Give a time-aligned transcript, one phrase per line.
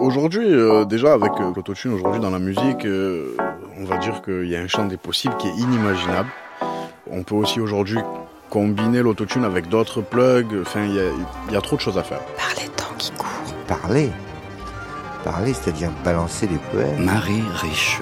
[0.00, 3.36] Aujourd'hui, euh, déjà avec euh, l'autotune aujourd'hui dans la musique, euh,
[3.78, 6.28] on va dire qu'il y a un champ des possibles qui est inimaginable.
[7.10, 7.98] On peut aussi aujourd'hui
[8.50, 10.54] combiner l'autotune avec d'autres plugs.
[10.62, 11.10] Enfin, il y, a-
[11.48, 12.20] il y a trop de choses à faire.
[12.36, 13.26] Par les temps qui courent.
[13.66, 14.10] Parler.
[15.24, 17.04] Parler, c'est-à-dire balancer des poèmes.
[17.04, 18.00] Marie Riche.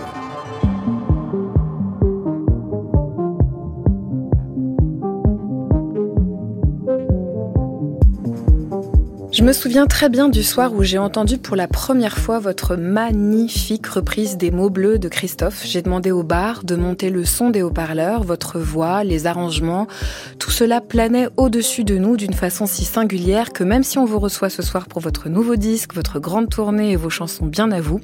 [9.45, 13.87] Me souviens très bien du soir où j'ai entendu pour la première fois votre magnifique
[13.87, 15.67] reprise des mots bleus de Christophe.
[15.67, 19.87] J'ai demandé au bar de monter le son des haut-parleurs, votre voix, les arrangements.
[20.39, 24.19] Tout cela planait au-dessus de nous d'une façon si singulière que même si on vous
[24.19, 27.83] reçoit ce soir pour votre nouveau disque, votre grande tournée et vos chansons bien à
[27.83, 28.01] vous,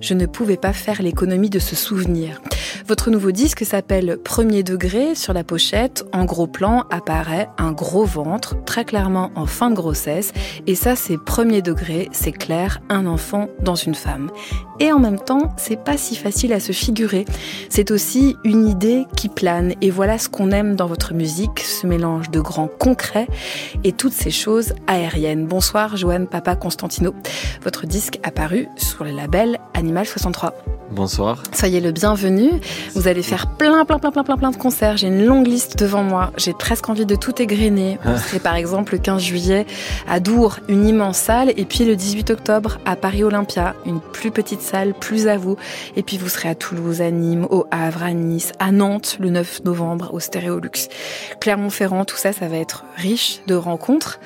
[0.00, 2.40] je ne pouvais pas faire l'économie de ce souvenir.
[2.86, 5.16] Votre nouveau disque s'appelle Premier degré.
[5.16, 9.74] Sur la pochette, en gros plan, apparaît un gros ventre, très clairement en fin de
[9.74, 10.32] grossesse.
[10.68, 14.30] Et ça, c'est premier degré, c'est clair, un enfant dans une femme.
[14.78, 17.24] Et en même temps, c'est pas si facile à se figurer.
[17.68, 19.72] C'est aussi une idée qui plane.
[19.80, 23.28] Et voilà ce qu'on aime dans votre musique, ce mélange de grands concrets
[23.84, 25.46] et toutes ces choses aériennes.
[25.46, 27.14] Bonsoir, Joanne Papa Constantino.
[27.62, 30.75] Votre disque apparu sur le label Animal 63.
[30.90, 31.42] Bonsoir.
[31.52, 32.50] Soyez le bienvenu.
[32.94, 34.96] Vous allez faire plein, plein, plein, plein, plein, plein de concerts.
[34.96, 36.32] J'ai une longue liste devant moi.
[36.36, 37.98] J'ai presque envie de tout égrener.
[38.04, 39.66] Vous serez par exemple le 15 juillet
[40.08, 44.30] à Dour, une immense salle, et puis le 18 octobre à Paris Olympia, une plus
[44.30, 45.56] petite salle, plus à vous.
[45.96, 49.30] Et puis vous serez à Toulouse, à Nîmes, au Havre, à Nice, à Nantes le
[49.30, 50.88] 9 novembre au Stéréolux.
[51.40, 54.20] Clermont-Ferrand, tout ça, ça va être riche de rencontres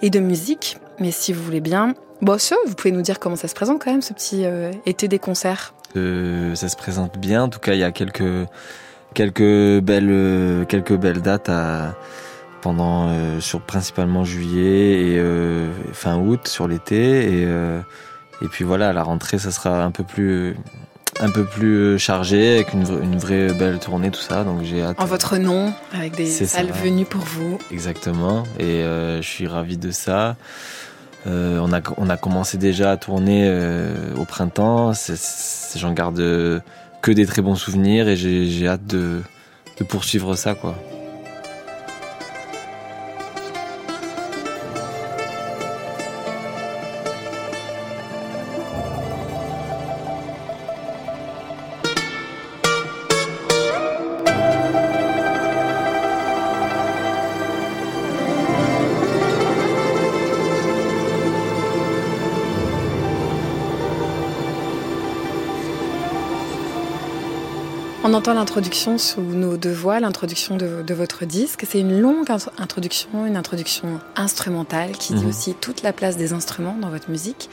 [0.00, 0.78] et de musique.
[1.00, 3.82] Mais si vous voulez bien, bon, ça, vous pouvez nous dire comment ça se présente
[3.84, 5.74] quand même, ce petit euh, été des concerts.
[5.94, 7.42] Ça se présente bien.
[7.44, 8.46] En tout cas, il y a quelques
[9.14, 11.94] quelques belles euh, quelques belles dates à
[12.60, 17.80] pendant euh, sur principalement juillet et euh, fin août sur l'été et euh,
[18.42, 20.56] et puis voilà à la rentrée ça sera un peu plus
[21.20, 24.82] un peu plus chargé avec une, vra- une vraie belle tournée tout ça donc j'ai
[24.82, 27.58] hâte En votre nom, avec des salles venues pour vous.
[27.72, 30.36] Exactement, et je suis ravi de ça.
[31.26, 34.92] Euh, on, a, on a commencé déjà à tourner euh, au printemps,
[35.76, 36.62] j'en garde
[37.02, 39.22] que des très bons souvenirs et j'ai j'ai hâte de,
[39.78, 40.54] de poursuivre ça.
[40.54, 40.74] quoi.
[68.04, 71.64] On entend l'introduction sous nos deux voix, l'introduction de, de votre disque.
[71.68, 75.28] C'est une longue int- introduction, une introduction instrumentale qui dit Mhm.
[75.28, 77.50] aussi toute la place des instruments dans votre musique.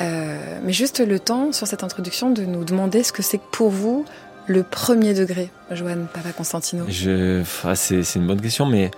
[0.00, 3.68] Euh, mais juste le temps sur cette introduction de nous demander ce que c'est pour
[3.70, 4.04] vous
[4.46, 6.84] le premier degré, Joanne Papa Constantino.
[6.88, 8.90] Je, ah, c'est une bonne question, mais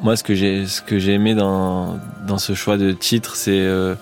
[0.00, 3.50] moi, ce que j'ai, ce que j'ai aimé dans, dans ce choix de titre, c'est,
[3.60, 3.94] euh,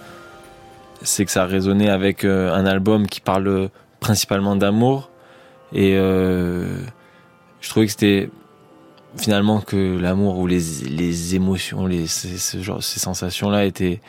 [1.02, 5.08] c'est que ça a résonné avec euh, un album qui parle principalement d'amour.
[5.74, 6.78] Et euh,
[7.60, 8.30] je trouvais que c'était
[9.16, 14.00] finalement que l'amour ou les, les émotions, les, ces, ce genre, ces sensations-là étaient,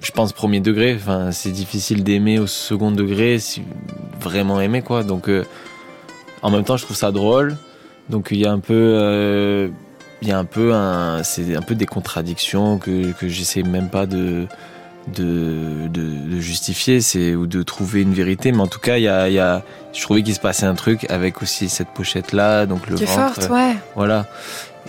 [0.00, 0.94] je pense, premier degré.
[0.94, 3.62] Enfin, c'est difficile d'aimer au second degré, si
[4.20, 5.04] vraiment aimer, quoi.
[5.04, 5.44] Donc, euh,
[6.42, 7.56] en même temps, je trouve ça drôle.
[8.10, 9.68] Donc il y a un peu, euh,
[10.20, 13.88] il y a un peu un, c'est un peu des contradictions que que j'essaie même
[13.88, 14.46] pas de
[15.08, 18.52] de, de, de justifier, c'est ou de trouver une vérité.
[18.52, 20.74] Mais en tout cas, il y a, y a, je trouvais qu'il se passait un
[20.74, 23.34] truc avec aussi cette pochette là, donc le Qui ventre.
[23.34, 23.74] forte, ouais.
[23.96, 24.26] Voilà.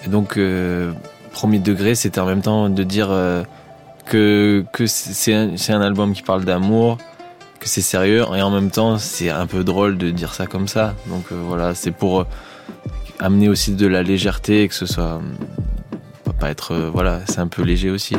[0.06, 0.92] Et donc, euh,
[1.32, 3.44] premier degré, c'était en même temps de dire euh,
[4.06, 6.98] que, que c'est un, c'est un album qui parle d'amour,
[7.60, 10.68] que c'est sérieux, et en même temps, c'est un peu drôle de dire ça comme
[10.68, 10.94] ça.
[11.08, 12.26] Donc euh, voilà, c'est pour euh,
[13.20, 15.20] amener aussi de la légèreté, et que ce soit.
[15.22, 16.74] euh, pas être.
[16.74, 18.16] euh, voilà, c'est un peu léger aussi.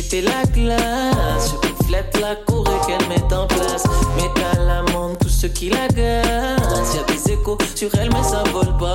[0.00, 1.50] J'étais la classe.
[1.50, 3.84] Je reflète la cour et qu'elle met en place.
[4.16, 6.94] Métal amende tout ce qui l'agace.
[6.94, 8.94] Y'a des échos sur elle, mais ça vole pas.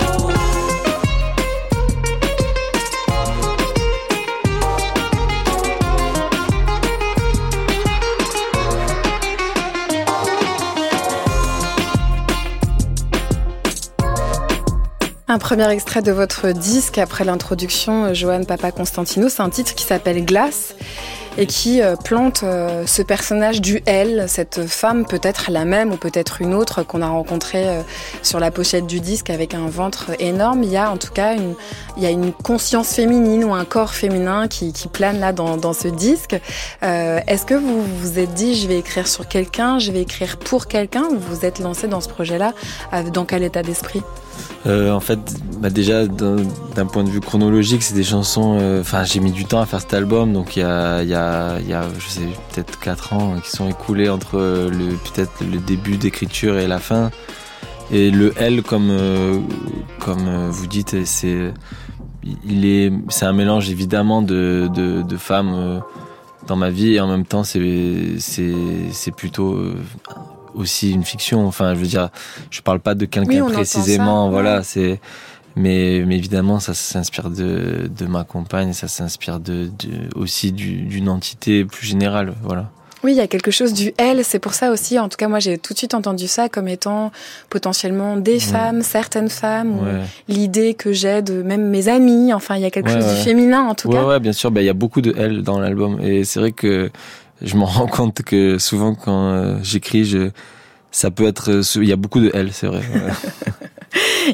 [15.33, 19.83] Un premier extrait de votre disque après l'introduction, Johan Papa Constantino, c'est un titre qui
[19.83, 20.75] s'appelle Glace
[21.37, 25.97] et qui euh, plante euh, ce personnage du L, cette femme peut-être la même ou
[25.97, 27.81] peut-être une autre qu'on a rencontrée euh,
[28.21, 30.63] sur la pochette du disque avec un ventre énorme.
[30.63, 31.55] Il y a en tout cas une,
[31.97, 35.57] il y a une conscience féminine ou un corps féminin qui, qui plane là dans,
[35.57, 36.39] dans ce disque.
[36.83, 40.37] Euh, Est-ce que vous vous êtes dit je vais écrire sur quelqu'un, je vais écrire
[40.37, 42.53] pour quelqu'un ou vous êtes lancé dans ce projet-là
[43.11, 44.01] Dans quel état d'esprit?
[44.65, 45.19] Euh, en fait,
[45.59, 48.57] bah déjà d'un point de vue chronologique, c'est des chansons.
[48.59, 52.07] euh, Enfin, j'ai mis du temps à faire cet album, donc il y a, je
[52.07, 52.21] sais,
[52.53, 57.11] peut-être 4 ans qui sont écoulés entre le peut-être le début d'écriture et la fin.
[57.91, 59.39] Et le L, comme euh,
[59.99, 61.53] comme vous dites, c'est
[62.45, 65.81] il est c'est un mélange évidemment de femmes
[66.47, 69.59] dans ma vie et en même temps c'est c'est plutôt
[70.53, 71.45] aussi une fiction.
[71.47, 72.09] Enfin, je veux dire,
[72.51, 74.25] je parle pas de quelqu'un précisément.
[74.27, 74.63] ça, Voilà, ouais.
[74.63, 74.99] c'est.
[75.55, 80.81] Mais, mais évidemment, ça s'inspire de, de ma compagne, ça s'inspire de, de, aussi du-
[80.81, 82.33] d'une entité plus générale.
[82.41, 82.71] Voilà.
[83.03, 84.23] Oui, il y a quelque chose du elle.
[84.23, 86.67] C'est pour ça aussi, en tout cas, moi, j'ai tout de suite entendu ça comme
[86.69, 87.11] étant
[87.49, 90.01] potentiellement des femmes, certaines femmes, ou Ouais.
[90.27, 92.33] l'idée que j'ai de même mes amis.
[92.33, 94.05] Enfin, il y a quelque Ouais, chose du féminin, en tout cas.
[94.05, 94.49] ouais, bien sûr.
[94.51, 95.99] Bah, il y a beaucoup de L dans l'album.
[96.01, 96.89] Et c'est vrai que
[97.43, 100.29] je me rends compte que souvent, quand euh, j'écris, je,
[100.93, 101.51] ça peut être.
[101.51, 102.79] euh, Il y a beaucoup de L, c'est vrai.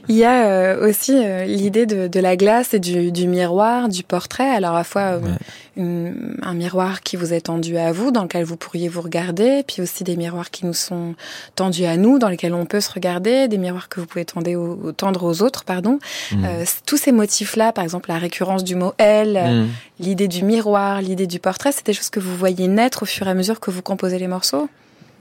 [0.07, 3.89] Il y a euh, aussi euh, l'idée de, de la glace et du, du miroir,
[3.89, 4.47] du portrait.
[4.47, 5.31] Alors, à la fois euh, Ouais.
[5.75, 9.63] une- un miroir qui vous est tendu à vous, dans lequel vous pourriez vous regarder,
[9.67, 11.15] puis aussi des miroirs qui nous sont
[11.55, 14.49] tendus à nous, dans lesquels on peut se regarder, des miroirs que vous pouvez tendre
[14.53, 15.99] aux, tendre aux autres, pardon.
[16.31, 16.45] Mm.
[16.45, 19.67] Euh, c- tous ces motifs-là, par exemple la récurrence du mot elle, euh, Mm.
[19.99, 23.27] l'idée du miroir, l'idée du portrait, c'est des choses que vous voyez naître au fur
[23.27, 24.69] et à mesure que vous composez les morceaux?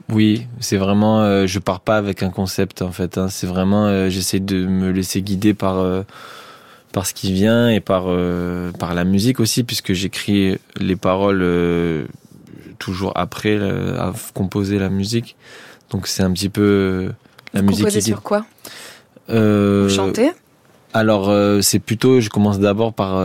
[0.07, 1.21] Oui, c'est vraiment.
[1.21, 3.17] euh, je pars pas avec un concept en fait.
[3.17, 3.27] hein.
[3.29, 3.85] C'est vraiment.
[3.85, 6.03] euh, J'essaie de me laisser guider par euh,
[6.93, 11.45] par ce qui vient et par euh, par la musique aussi, puisque j'écris les paroles
[12.79, 13.57] toujours après
[13.97, 15.35] à composer la musique.
[15.91, 17.11] Donc c'est un petit peu
[17.53, 18.01] la Vous musique guide.
[18.03, 18.45] sur quoi?
[19.27, 20.31] Vous chantez?
[20.93, 21.31] alors,
[21.61, 23.17] c'est plutôt, je commence d'abord par.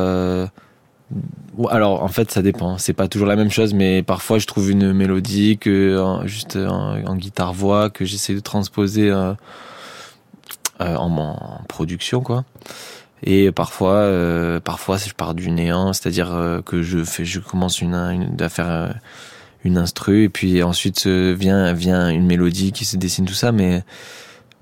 [1.70, 2.78] Alors, en fait, ça dépend.
[2.78, 7.02] C'est pas toujours la même chose, mais parfois, je trouve une mélodie que juste en,
[7.04, 9.34] en guitare-voix que j'essaie de transposer euh,
[10.80, 12.44] euh, en, production, quoi.
[13.22, 17.94] Et parfois, euh, parfois, je pars du néant, c'est-à-dire que je fais, je commence une,
[17.94, 18.94] une à faire
[19.64, 23.82] une instru, et puis ensuite vient vient une mélodie qui se dessine tout ça, mais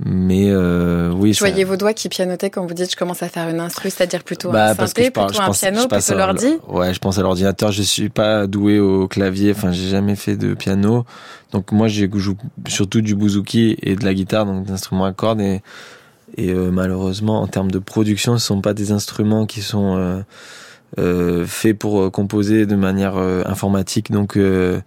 [0.04, 1.32] mais euh, oui.
[1.32, 3.60] Je ça- voyais vos doigts qui pianotaient quand vous dites je commence à faire une
[3.60, 6.54] instru, c'est-à-dire plutôt Bah, un parce synthé, plutôt un piano, plutôt l'ordi?
[6.68, 7.72] Ouais, je pense à l'ordinateur.
[7.72, 9.52] Je suis pas doué au clavier.
[9.52, 11.04] Enfin, j'ai jamais fait de piano.
[11.52, 15.40] Donc moi, je joue surtout du bouzouki et de la guitare, donc d'instruments à cordes.
[15.40, 15.60] Et,
[16.36, 20.20] et euh, malheureusement, en termes de production, ce sont pas des instruments qui sont euh,
[20.98, 24.10] euh, faits pour euh, composer de manière euh, informatique.
[24.10, 24.80] Donc euh,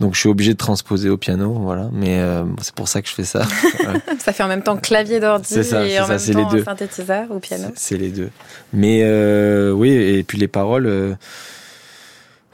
[0.00, 1.88] donc je suis obligé de transposer au piano, voilà.
[1.92, 3.42] Mais euh, c'est pour ça que je fais ça.
[4.18, 6.58] Ça fait en même temps clavier d'ordi ça, et c'est en ça, même temps les
[6.58, 6.64] deux.
[6.64, 7.68] synthétiseur ou piano.
[7.74, 8.30] C'est- les deux.
[8.72, 11.14] Mais euh, oui, et puis les paroles, euh,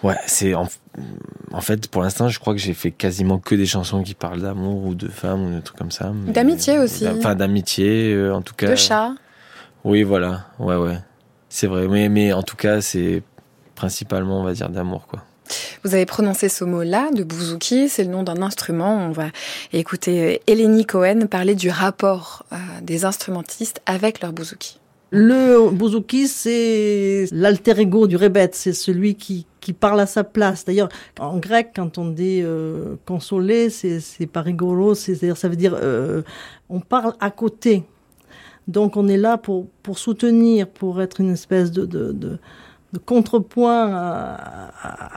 [0.02, 0.68] ouais, c'est en,
[1.52, 4.40] en fait pour l'instant, je crois que j'ai fait quasiment que des chansons qui parlent
[4.40, 6.12] d'amour ou de femmes ou de trucs comme ça.
[6.26, 7.06] D'amitié aussi.
[7.08, 8.68] Enfin d'amitié, en tout cas.
[8.70, 9.12] De chat.
[9.84, 10.98] Oui, voilà, ouais, ouais,
[11.50, 11.88] c'est vrai.
[11.88, 13.22] Mais mais en tout cas, c'est
[13.74, 15.22] principalement, on va dire, d'amour, quoi.
[15.84, 19.06] Vous avez prononcé ce mot-là, de bouzouki, c'est le nom d'un instrument.
[19.06, 19.26] On va
[19.72, 24.78] écouter euh, Eleni Cohen parler du rapport euh, des instrumentistes avec leur bouzouki.
[25.10, 30.64] Le bouzouki, c'est l'alter ego du rébet, c'est celui qui, qui parle à sa place.
[30.64, 30.88] D'ailleurs,
[31.20, 36.22] en grec, quand on dit euh, consoler, c'est c'est c'est-à-dire ça veut dire euh,
[36.68, 37.84] on parle à côté.
[38.66, 42.38] Donc on est là pour, pour soutenir, pour être une espèce de, de,
[42.94, 44.70] de contrepoint à,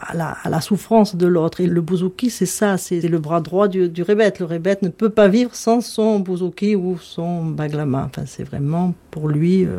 [0.09, 1.61] à, la, souffrance de l'autre.
[1.61, 4.33] Et le bouzouki, c'est ça, c'est le bras droit du, du rébet.
[4.39, 8.05] Le rébet ne peut pas vivre sans son bouzouki ou son baglama.
[8.05, 9.77] Enfin, c'est vraiment pour lui euh,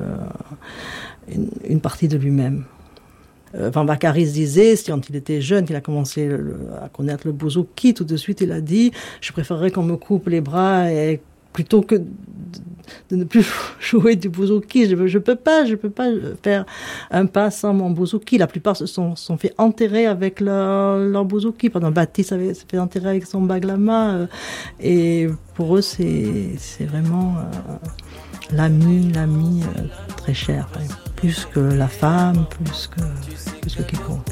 [1.68, 2.64] une, partie de lui-même.
[3.54, 6.30] Euh, Van Vakaris disait, quand il était jeune, il a commencé
[6.82, 10.28] à connaître le bouzouki, tout de suite il a dit, je préférerais qu'on me coupe
[10.28, 11.20] les bras et
[11.52, 11.96] plutôt que
[13.10, 13.46] de, ne plus
[13.80, 14.86] jouer du bouzouki.
[14.88, 16.08] Je ne peux pas, je peux pas
[16.42, 16.64] faire
[17.10, 18.38] un pas sans mon bouzouki.
[18.38, 21.70] La plupart se sont, sont fait enterrer avec leur, bouzouki.
[21.70, 24.14] Pendant Baptiste avait se fait enterrer avec son baglama.
[24.14, 24.26] Euh,
[24.80, 27.76] et pour eux, c'est vraiment euh,
[28.52, 29.82] l'ami, l'ami euh,
[30.16, 30.68] très cher.
[31.16, 33.00] Plus que la femme, plus que,
[33.60, 34.26] plus que quiconque.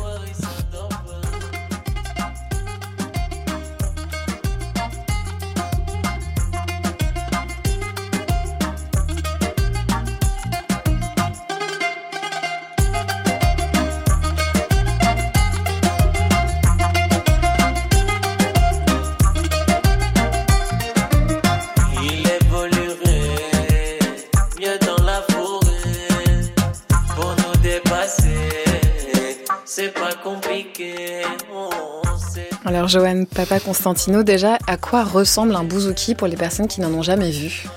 [32.97, 37.03] Joanne Papa Constantino, déjà, à quoi ressemble un bouzouki pour les personnes qui n'en ont
[37.03, 37.69] jamais vu?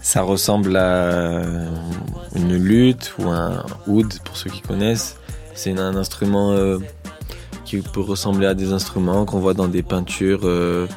[0.00, 1.42] Ça ressemble à
[2.34, 5.18] une lutte ou un oud pour ceux qui connaissent.
[5.54, 6.78] C'est un instrument euh,
[7.64, 10.88] qui peut ressembler à des instruments qu'on voit dans des peintures euh,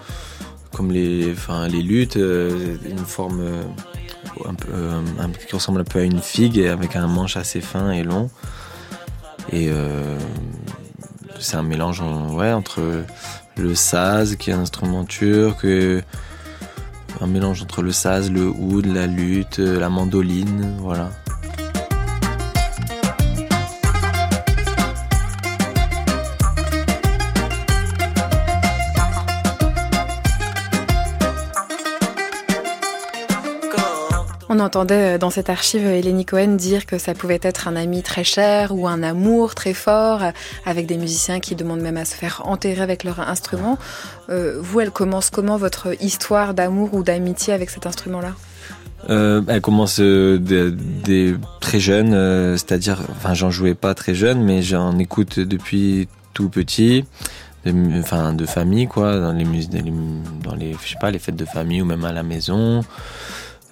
[0.74, 3.52] comme les, enfin, les luttes, euh, une forme
[5.48, 8.32] qui ressemble un peu à une figue avec un manche assez fin et long.
[9.54, 9.70] Et
[11.40, 12.82] c'est un mélange ouais, entre
[13.60, 19.08] le saz, qui est un instrument turc, un mélange entre le saz, le oud, la
[19.08, 21.12] lutte, la mandoline, voilà.
[34.52, 38.24] On entendait dans cette archive Eleni Cohen dire que ça pouvait être un ami très
[38.24, 40.22] cher ou un amour très fort,
[40.66, 43.78] avec des musiciens qui demandent même à se faire enterrer avec leur instrument.
[44.30, 48.34] Euh, vous, elle commence comment votre histoire d'amour ou d'amitié avec cet instrument-là?
[49.10, 50.40] Euh, elle commence euh,
[51.62, 56.50] très jeune, euh, c'est-à-dire, enfin, j'en jouais pas très jeune, mais j'en écoute depuis tout
[56.50, 57.06] petit,
[57.66, 59.46] de, enfin, de famille, quoi, dans les,
[60.44, 62.82] dans les, je sais pas, les fêtes de famille ou même à la maison.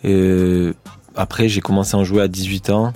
[0.04, 0.72] Et
[1.16, 2.94] après, j'ai commencé à en jouer à 18 ans.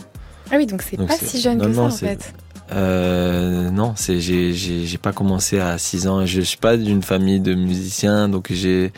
[0.52, 2.34] Ah oui, donc c'est pas si jeune non, que non, ça en fait.
[2.74, 6.26] Euh, non, c'est j'ai j'ai pas commencé à 6 ans.
[6.26, 8.94] Je suis pas d'une famille de musiciens, donc j'ai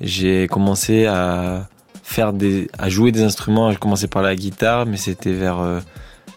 [0.00, 1.68] j'ai commencé à
[2.02, 3.70] faire des à jouer des instruments.
[3.70, 5.80] J'ai commencé par la guitare, mais c'était vers euh,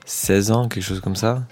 [0.05, 1.43] 16 ans, quelque chose comme ça.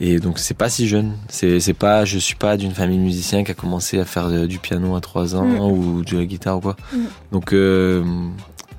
[0.00, 1.12] Et donc c'est pas si jeune.
[1.28, 4.58] C'est c'est pas je suis pas d'une famille musicien qui a commencé à faire du
[4.58, 5.60] piano à 3 ans Mm.
[5.60, 6.76] ou de la guitare ou quoi.
[6.92, 6.98] Mm.
[7.32, 8.04] Donc euh,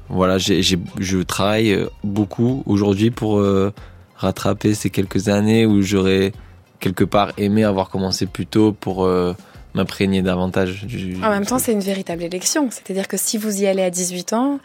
[0.07, 3.73] voilà, j'ai j'ai je travaille beaucoup aujourd'hui pour euh,
[4.15, 6.31] rattraper ces quelques années où j'aurais
[6.79, 9.33] quelque part aimé avoir commencé plus tôt pour euh,
[9.73, 12.69] m'imprégner davantage du En même temps, c'est une véritable élection.
[12.71, 14.59] C'est-à-dire que si vous y allez à 18 ans,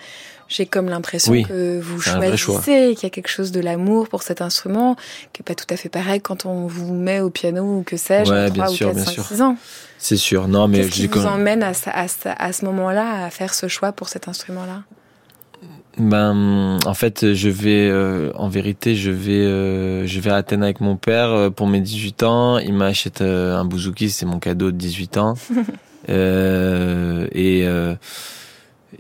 [0.49, 4.23] j'ai comme l'impression Oui, que vous choisissez, qu'il y a quelque chose de l'amour pour
[4.23, 4.95] cet instrument,
[5.33, 7.97] qui est pas tout à fait pareil quand on vous met au piano ou que
[7.97, 9.25] sais-je, Ouais, à bien 3 sûr, ou 4, bien 5, sûr.
[9.25, 9.57] 6 ans.
[9.99, 10.49] C'est sûr.
[10.49, 14.09] Non mais Qu'est-ce qui vous quand- emmène à ce moment-là à faire ce choix pour
[14.11, 14.83] cet instrument-là?
[15.99, 20.65] Ben, en fait, je vais, euh, en vérité, je vais, euh, je vais à Athènes
[20.65, 22.59] avec mon père euh, pour mes 18 ans.
[22.59, 25.35] Il m'achète euh, un bouzouki, c'est mon cadeau de 18 ans.
[26.11, 27.95] Euh, et euh,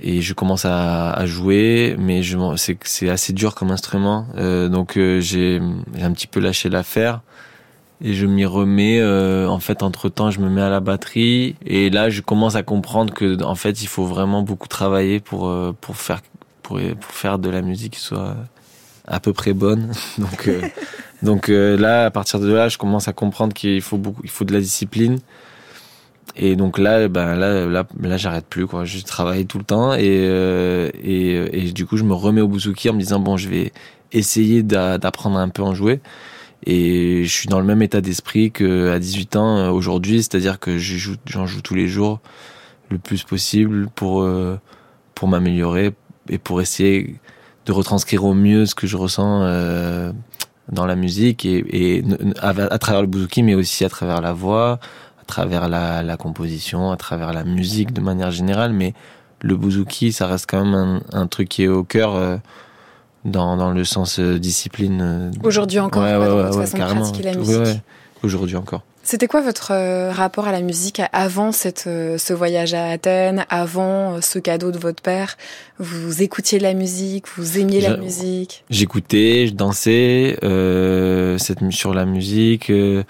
[0.02, 4.70] et je commence à, à jouer, mais je c'est c'est assez dur comme instrument, Euh,
[4.70, 5.60] donc euh, j'ai
[5.94, 7.20] j'ai un petit peu lâché l'affaire.
[8.02, 9.00] Et je m'y remets.
[9.00, 11.56] euh, en fait, entre temps, je me mets à la batterie.
[11.66, 15.48] Et là, je commence à comprendre que, en fait, il faut vraiment beaucoup travailler pour
[15.48, 16.20] euh, pour faire
[16.64, 18.34] pour, faire de la musique qui soit
[19.06, 19.92] à peu près bonne.
[20.18, 20.60] Donc, euh,
[21.22, 24.30] donc euh, là, à partir de là, je commence à comprendre qu'il faut beaucoup, il
[24.30, 25.18] faut de la discipline.
[26.36, 28.84] Et donc là, ben là, là, là, j'arrête plus quoi.
[28.84, 32.90] Je travaille tout le temps et, euh, et du coup, je me remets au bouzouki
[32.90, 33.72] en me disant bon, je vais
[34.12, 36.00] essayer d'a- d'apprendre un peu à en jouer.
[36.66, 40.76] Et je suis dans le même état d'esprit que à 18 ans aujourd'hui, c'est-à-dire que
[40.78, 42.20] je joue- j'en joue tous les jours
[42.90, 44.26] le plus possible pour
[45.14, 45.92] pour m'améliorer
[46.28, 47.16] et pour essayer
[47.66, 50.12] de retranscrire au mieux ce que je ressens euh,
[50.70, 52.04] dans la musique et,
[52.40, 54.78] à, à travers le bouzouki, mais aussi à travers la voix,
[55.20, 58.72] à travers la, la composition, à travers la musique de manière générale.
[58.72, 58.94] Mais
[59.40, 62.36] le bouzouki, ça reste quand même un, un truc qui est au cœur euh,
[63.24, 65.30] dans, dans le sens euh, discipline.
[65.42, 67.12] Aujourd'hui encore, Ouais, ouais, ouais, façon carrément.
[67.22, 67.80] la musique.
[68.22, 68.82] Aujourd'hui encore.
[69.06, 73.44] C'était quoi votre euh, rapport à la musique avant cette, euh, ce voyage à Athènes,
[73.50, 75.36] avant euh, ce cadeau de votre père?
[75.78, 78.64] Vous écoutiez la musique, vous aimiez la musique?
[78.70, 83.04] J'écoutais, je dansais euh, cette, sur la musique, euh,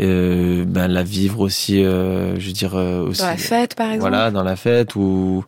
[0.00, 3.20] euh, ben, la vivre aussi, je veux dire aussi.
[3.20, 4.00] Dans la fête, par exemple?
[4.10, 5.44] Voilà, dans la fête ou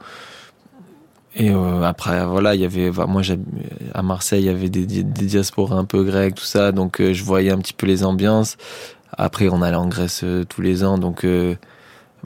[1.37, 3.23] et euh, après voilà, il y avait moi
[3.93, 7.01] à Marseille, il y avait des, des, des diasporas un peu grecques tout ça, donc
[7.01, 8.57] euh, je voyais un petit peu les ambiances.
[9.19, 11.55] Après on allait en Grèce euh, tous les ans, donc euh,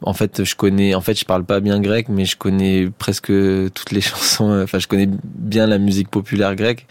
[0.03, 3.33] en fait je connais en fait je parle pas bien grec mais je connais presque
[3.75, 6.87] toutes les chansons euh, enfin je connais bien la musique populaire grecque.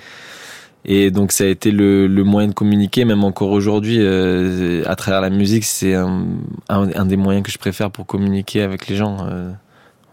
[0.85, 4.95] Et donc ça a été le, le moyen de communiquer, même encore aujourd'hui, euh, à
[4.95, 6.25] travers la musique, c'est un,
[6.69, 9.17] un, un des moyens que je préfère pour communiquer avec les gens.
[9.29, 9.51] euh,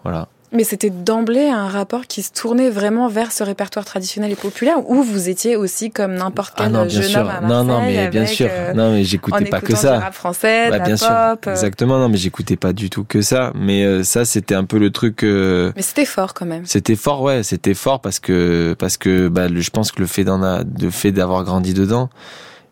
[0.02, 0.28] voilà.
[0.54, 4.88] Mais c'était d'emblée un rapport qui se tournait vraiment vers ce répertoire traditionnel et populaire,
[4.88, 7.20] où vous étiez aussi comme n'importe quel Ah non, bien jeune sûr.
[7.20, 7.48] homme à Marseille.
[7.48, 8.46] non, non, mais bien sûr.
[8.50, 9.96] euh, non, mais j'écoutais pas que ça.
[9.98, 10.98] Du rap français, de la bien pop.
[11.04, 11.10] sûr.
[11.10, 11.98] euh, Exactement.
[11.98, 13.50] Non, mais j'écoutais pas du tout que ça.
[13.56, 15.24] Mais euh, ça, c'était un peu le truc.
[15.24, 16.64] euh, Mais c'était fort quand même.
[16.66, 20.06] C'était fort, ouais, c'était fort parce que parce que bah, le- je pense que le
[20.06, 22.10] fait d'en a, de fait d'avoir grandi dedans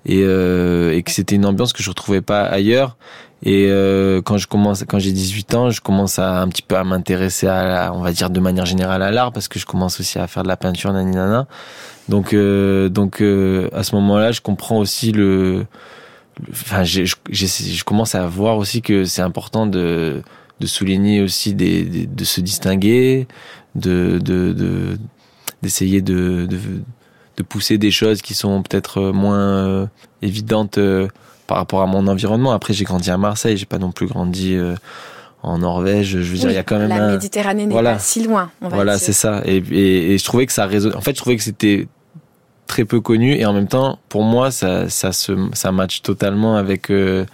[0.07, 2.97] et et que c'était une ambiance que je retrouvais pas ailleurs.
[3.45, 6.85] Et euh, quand je commence, quand j'ai 18 ans, je commence un petit peu à
[6.85, 10.19] m'intéresser à, on va dire de manière générale à l'art parce que je commence aussi
[10.19, 11.49] à faire de la peinture, nani nana.
[12.09, 15.67] Donc euh, donc euh, à ce moment-là, je comprends aussi le,
[16.53, 20.23] enfin je, commence à voir aussi que c'est important de
[20.65, 23.27] souligner aussi de se distinguer,
[23.75, 24.99] de de de-
[25.63, 26.47] d'essayer de,
[27.37, 29.89] de pousser des choses qui sont peut-être moins
[30.23, 30.79] évidentes
[31.47, 32.53] par rapport à mon environnement.
[32.53, 34.75] Après, j'ai grandi à Marseille, j'ai pas non plus grandi euh,
[35.43, 36.09] en Norvège.
[36.21, 37.11] Je veux dire, il y a quand même la un...
[37.13, 37.95] Méditerranée n'est Voilà.
[37.95, 38.51] pas si loin.
[38.61, 39.43] On va Voilà, c'est ça.
[39.45, 40.95] Et, et, et je trouvais que ça résonne.
[40.97, 41.89] En fait, je trouvais que c'était
[42.67, 46.57] très peu connu et en même temps, pour moi, ça ça se ça match totalement
[46.57, 46.91] avec.
[46.91, 47.27] euh,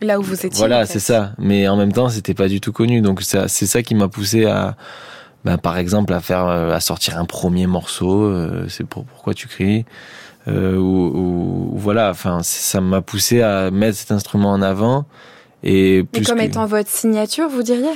[0.00, 0.50] Là où vous étiez.
[0.58, 0.92] voilà, en fait.
[0.94, 1.32] c'est ça.
[1.38, 3.00] Mais en même temps, c'était pas du tout connu.
[3.00, 4.76] Donc ça, c'est ça qui m'a poussé à,
[5.44, 8.24] ben, par exemple, à faire, euh, à sortir un premier morceau.
[8.24, 9.84] euh, c'est pour pourquoi tu cries?
[10.48, 10.76] Euh,
[11.72, 12.10] voilà.
[12.10, 15.04] Enfin, ça m'a poussé à mettre cet instrument en avant.
[15.62, 17.90] Et Mais comme que- étant votre signature, vous diriez?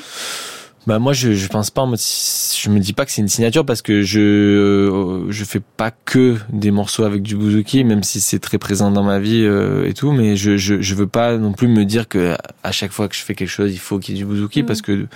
[0.86, 3.82] Bah moi je je pense pas je me dis pas que c'est une signature parce
[3.82, 8.38] que je euh, je fais pas que des morceaux avec du bouzouki même si c'est
[8.38, 11.52] très présent dans ma vie euh, et tout mais je, je je veux pas non
[11.52, 12.34] plus me dire que
[12.64, 14.60] à chaque fois que je fais quelque chose il faut qu'il y ait du bouzouki
[14.62, 14.66] Mhm.
[14.66, 15.06] parce que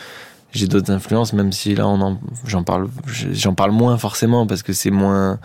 [0.53, 2.89] j'ai d'autres influences même si là on en j'en parle
[3.33, 5.39] j'en parle moins forcément parce que c'est moins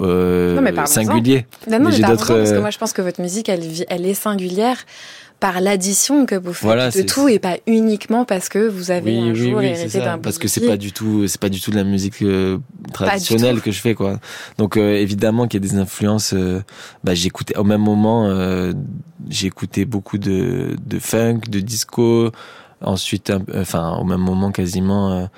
[0.00, 1.46] euh, Non, singulier.
[1.70, 4.06] Non, non, Mais mais d'autres, parce que euh, moi je pense que votre musique, elle,
[4.06, 4.78] est singulière
[5.40, 9.18] par l'addition que vous faites Voilà, de tout et pas uniquement parce que vous avez
[9.18, 11.70] un jour c'est hérité d'un parce que c'est pas du tout c'est pas du tout
[11.70, 12.58] de la musique euh,
[12.92, 14.18] traditionnelle que je fais quoi.
[14.58, 16.60] Donc euh, évidemment qu'il y a des influences euh,
[17.04, 18.28] bah j'écoutais au même moment
[19.42, 22.30] écouté beaucoup de de funk de disco.
[22.80, 25.28] Ensuite enfin au même moment quasiment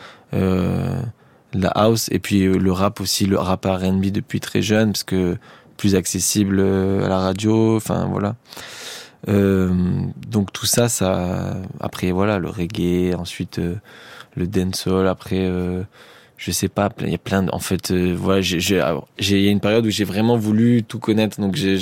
[1.53, 5.05] la house et puis euh, le rap aussi le rap R&B depuis très jeune parce
[5.05, 5.37] que
[5.77, 8.37] plus accessible euh, à la radio enfin voilà
[9.29, 9.71] euh,
[10.29, 11.55] donc tout ça, ça.
[11.79, 13.75] Après voilà, le reggae, ensuite euh,
[14.35, 15.07] le dancehall.
[15.09, 15.83] Après, euh,
[16.39, 17.43] je sais pas, il y a plein.
[17.43, 19.91] De, en fait, euh, voilà, j'ai j'ai alors, j'ai- il y a une période où
[19.91, 21.39] j'ai vraiment voulu tout connaître.
[21.39, 21.77] Donc j'ai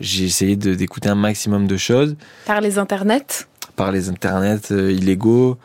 [0.00, 3.46] j'ai essayé d'écouter un maximum de choses Par les internets?
[3.76, 5.58] Par les internets illégaux,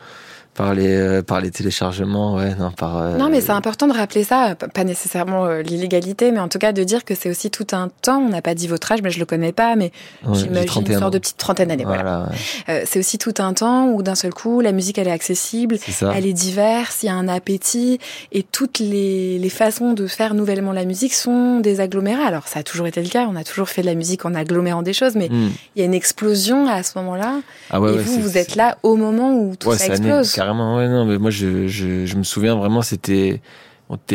[0.58, 2.34] par les euh, par les téléchargements.
[2.34, 2.98] Ouais, non, par.
[2.98, 6.48] euh, Non, mais c'est important de rappeler ça, p- pas nécessairement euh, l'illégalité, mais en
[6.48, 8.18] tout cas de dire que c'est aussi tout un temps.
[8.18, 9.92] On n'a pas dit votre âge, mais je le connais pas, mais
[10.26, 11.84] ouais, j'imagine une 31 sorte de petite trentaine d'années.
[11.84, 12.02] Voilà.
[12.02, 12.36] Voilà, ouais,
[12.68, 15.78] Euh, c'est aussi tout un temps où d'un seul coup, la musique elle est accessible,
[16.14, 17.98] elle est diverse, il y a un appétit,
[18.32, 22.26] et toutes les, les façons de faire nouvellement la musique sont des agglomérats.
[22.26, 24.34] Alors ça a toujours été le cas, on a toujours fait de la musique en
[24.34, 25.50] agglomérant des choses, mais Hmm.
[25.76, 27.40] il y a une explosion à ce moment-là,
[27.70, 30.32] Ah ouais, et vous, vous êtes là au moment où tout ça explose.
[30.48, 30.76] Carrément.
[30.76, 33.40] Ouais, non, mais moi, je, je, je me souviens vraiment, c'était,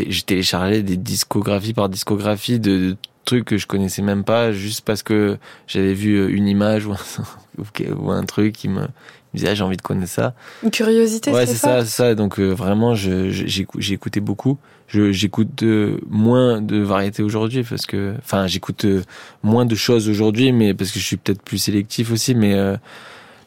[0.08, 4.82] j'ai téléchargé des discographies par discographie de, de trucs que je connaissais même pas, juste
[4.82, 8.88] parce que j'avais vu euh, une image ou un, ou un truc qui me, me
[9.34, 10.34] disait, ah, j'ai envie de connaître ça.
[10.64, 12.16] Une curiosité, ouais, c'est ça, ça, c'est ça.
[12.16, 14.58] Donc euh, vraiment, je- j'ai, écou- j'ai écouté beaucoup.
[14.90, 19.02] J'écoute euh, moins de variétés aujourd'hui parce que, enfin, j'écoute euh,
[19.42, 22.54] moins de choses aujourd'hui, mais parce que je suis peut-être plus sélectif aussi, mais,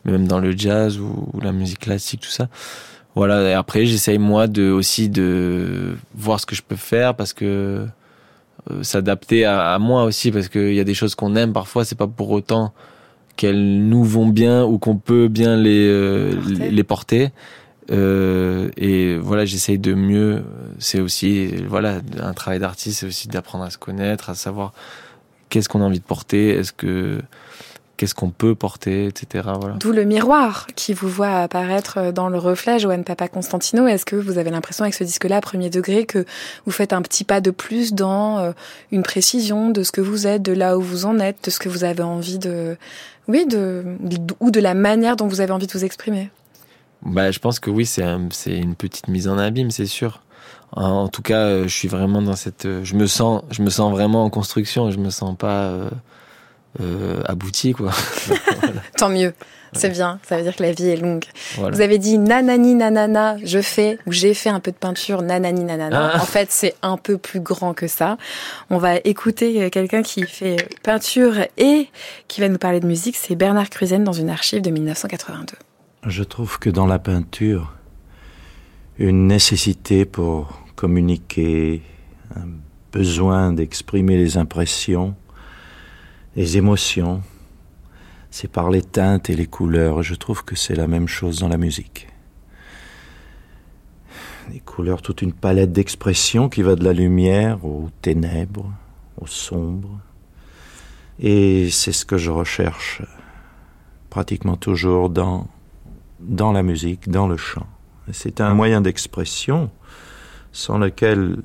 [0.07, 2.49] mais même dans le jazz ou, ou la musique classique, tout ça.
[3.15, 3.43] Voilà.
[3.51, 7.87] Et après, j'essaye moi de aussi de voir ce que je peux faire parce que
[8.71, 11.85] euh, s'adapter à, à moi aussi parce qu'il y a des choses qu'on aime parfois,
[11.85, 12.73] c'est pas pour autant
[13.37, 16.55] qu'elles nous vont bien ou qu'on peut bien les euh, Porter.
[16.59, 17.31] les, les porter.
[17.91, 20.45] Euh, et voilà, j'essaye de mieux.
[20.79, 24.73] C'est aussi, voilà, un travail d'artiste, c'est aussi d'apprendre à se connaître, à savoir
[25.49, 27.21] qu'est-ce qu'on a envie de porter, est-ce que
[27.97, 29.49] qu'est-ce qu'on peut porter, etc.
[29.59, 29.77] Voilà.
[29.79, 33.87] D'où le miroir qui vous voit apparaître dans le reflet, Joanne Papa Constantino.
[33.87, 36.25] Est-ce que vous avez l'impression avec ce disque-là, premier degré, que
[36.65, 38.53] vous faites un petit pas de plus dans euh,
[38.93, 41.59] une précision de ce que vous êtes, de là où vous en êtes, de ce
[41.59, 42.77] que vous avez envie de,
[43.29, 43.85] oui, de
[44.41, 46.31] ou de la manière dont vous avez envie de vous exprimer?
[47.03, 50.23] Bah, je pense que oui, c'est c'est une petite mise en abîme, c'est sûr.
[50.73, 53.91] En tout cas, euh, je suis vraiment dans cette, je me sens, je me sens
[53.93, 54.91] vraiment en construction.
[54.91, 55.91] Je me sens pas euh,
[56.81, 57.91] euh, abouti, quoi.
[58.97, 59.33] Tant mieux.
[59.73, 61.25] C'est bien, ça veut dire que la vie est longue.
[61.59, 65.65] Vous avez dit nanani nanana, je fais ou j'ai fait un peu de peinture nanani
[65.65, 66.13] nanana.
[66.15, 66.23] Ah.
[66.23, 68.17] En fait, c'est un peu plus grand que ça.
[68.71, 71.89] On va écouter quelqu'un qui fait peinture et
[72.29, 73.17] qui va nous parler de musique.
[73.17, 75.55] C'est Bernard Cruzen dans une archive de 1982.
[76.07, 77.75] Je trouve que dans la peinture,
[78.99, 81.83] une nécessité pour communiquer,
[82.35, 82.47] un
[82.93, 85.15] besoin d'exprimer les impressions,
[86.37, 87.23] les émotions,
[88.31, 90.03] c'est par les teintes et les couleurs.
[90.03, 92.09] Je trouve que c'est la même chose dans la musique.
[94.53, 98.71] Les couleurs, toute une palette d'expressions qui va de la lumière aux ténèbres,
[99.19, 99.99] au sombre.
[101.19, 103.03] Et c'est ce que je recherche
[104.11, 105.49] pratiquement toujours dans,
[106.21, 107.67] dans la musique, dans le chant.
[108.13, 109.71] C'est un moyen d'expression
[110.53, 111.39] sans lequel,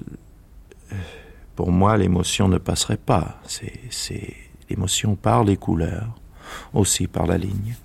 [1.55, 3.39] pour moi, l'émotion ne passerait pas.
[3.47, 4.50] C'est
[5.21, 6.15] par les couleurs,
[6.73, 7.75] aussi par la ligne,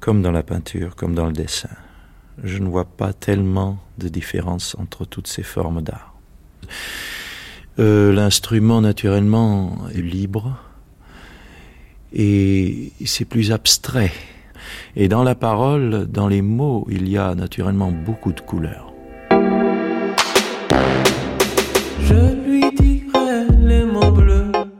[0.00, 1.76] comme dans la peinture, comme dans le dessin.
[2.42, 6.14] Je ne vois pas tellement de différence entre toutes ces formes d'art.
[7.78, 10.56] Euh, l'instrument, naturellement, est libre
[12.12, 14.12] et c'est plus abstrait.
[14.96, 18.88] Et dans la parole, dans les mots, il y a naturellement beaucoup de couleurs.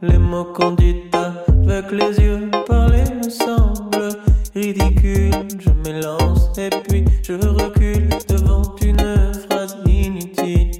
[0.02, 2.50] Les mots qu'on dit avec les yeux.
[2.66, 4.08] Parler me semble
[4.54, 5.32] ridicule.
[5.58, 10.70] Je m'élance et puis je recule devant une phrase inutile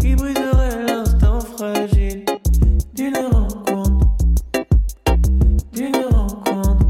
[0.00, 2.24] qui briserait l'instant fragile
[2.94, 4.06] d'une rencontre.
[5.72, 6.86] D'une rencontre.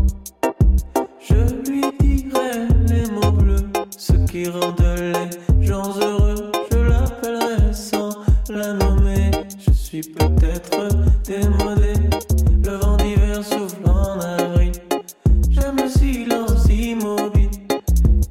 [1.21, 6.53] Je lui dirai les mots bleus, ce qui rendent les gens heureux.
[6.71, 8.11] Je l'appellerai sans
[8.49, 9.31] la nommer.
[9.59, 10.36] Je suis peut-être
[11.29, 14.71] Le vent d'hiver souffle en avril.
[15.51, 17.51] J'aime le silence immobile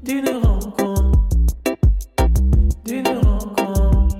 [0.02, 1.20] d'une rencontre.
[2.86, 4.16] D'une rencontre.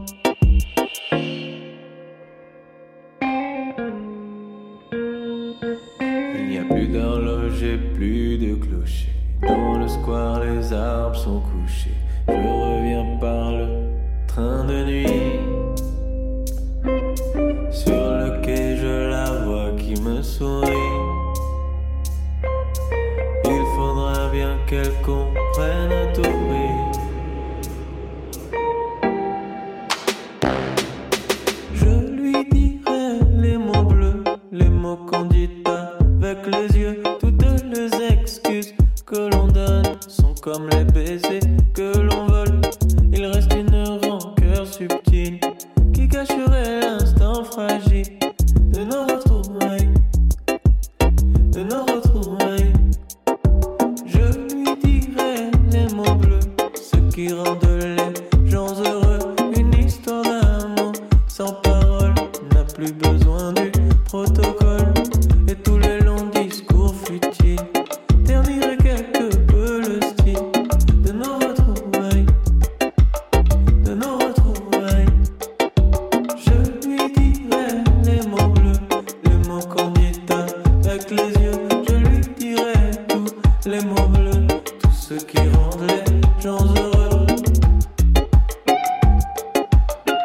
[6.02, 9.14] Il n'y a plus d'horloge et plus de clocher.
[9.42, 11.96] Dans le square, les arbres sont couchés.
[12.28, 13.68] Je reviens par le
[14.28, 15.45] train de nuit.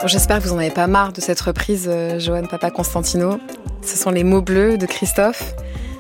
[0.07, 3.39] J'espère que vous en avez pas marre de cette reprise, euh, Johan Papa Constantino.
[3.83, 5.55] Ce sont les mots bleus de Christophe.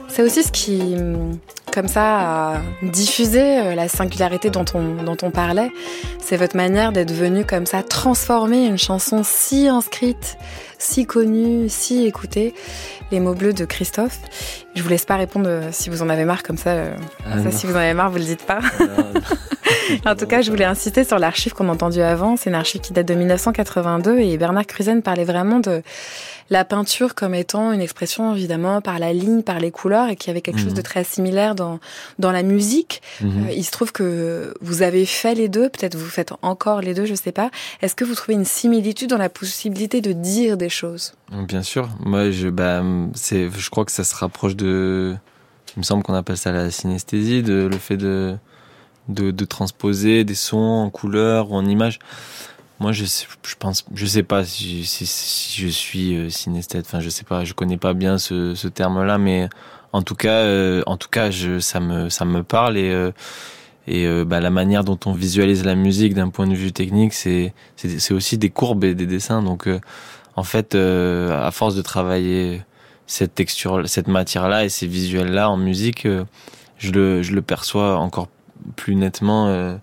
[0.08, 0.96] C'est aussi ce qui,
[1.72, 5.70] comme ça, a diffusé euh, la singularité dont on, dont on parlait.
[6.30, 10.36] C'est votre manière d'être venu comme ça transformer une chanson si inscrite
[10.78, 12.54] si connu, si écouté,
[13.10, 14.18] Les mots bleus de Christophe.
[14.76, 16.70] Je vous laisse pas répondre euh, si vous en avez marre comme ça.
[16.70, 16.94] euh,
[17.26, 18.60] Ah, ça si vous en avez marre, vous le dites pas.
[18.78, 19.20] Non,
[20.12, 22.36] En tout cas, je voulais insister sur l'archive qu'on a entendue avant.
[22.36, 25.82] C'est une archive qui date de 1982 et Bernard Cruzen parlait vraiment de
[26.48, 30.28] la peinture comme étant une expression évidemment par la ligne, par les couleurs et qu'il
[30.28, 30.64] y avait quelque Mhm.
[30.64, 31.78] chose de très similaire dans
[32.18, 33.02] dans la musique.
[33.20, 33.30] Mhm.
[33.48, 36.94] Euh, il se trouve que vous avez fait les deux, peut-être vous faites encore les
[36.94, 37.50] deux, je sais pas.
[37.82, 41.14] Est-ce que vous trouvez une similitude dans la possibilité de dire des choses?
[41.30, 41.88] Bien sûr.
[42.00, 42.82] Moi, je, bah,
[43.14, 45.16] c'est, je crois que ça se rapproche de.
[45.76, 48.36] Il me semble qu'on appelle ça la synesthésie, de, le fait de,
[49.08, 51.98] de, transposer des sons en couleurs ou en images.
[52.80, 56.86] Moi, je, je pense, je sais pas si, je suis euh, synesthète.
[56.86, 59.48] Enfin, je sais pas, je connais pas bien ce, terme-là, mais
[59.92, 61.30] en tout cas, euh, en tout cas,
[61.60, 62.90] ça me, ça me parle et.
[62.90, 63.12] euh,
[63.86, 67.12] et euh, bah, la manière dont on visualise la musique d'un point de vue technique,
[67.12, 67.52] c'est
[68.10, 69.42] aussi des courbes et des dessins.
[69.42, 69.80] Donc, euh,
[70.36, 72.62] en fait, euh, à force de travailler
[73.06, 76.24] cette texture, cette matière-là et ces visuels-là en musique, euh,
[76.78, 78.28] je le je le perçois encore
[78.76, 79.76] plus nettement euh,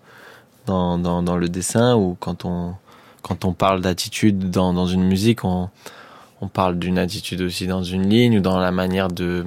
[0.66, 2.74] dans, dans dans le dessin ou quand on
[3.22, 5.70] quand on parle d'attitude dans dans une musique, on
[6.40, 9.46] on parle d'une attitude aussi dans une ligne ou dans la manière de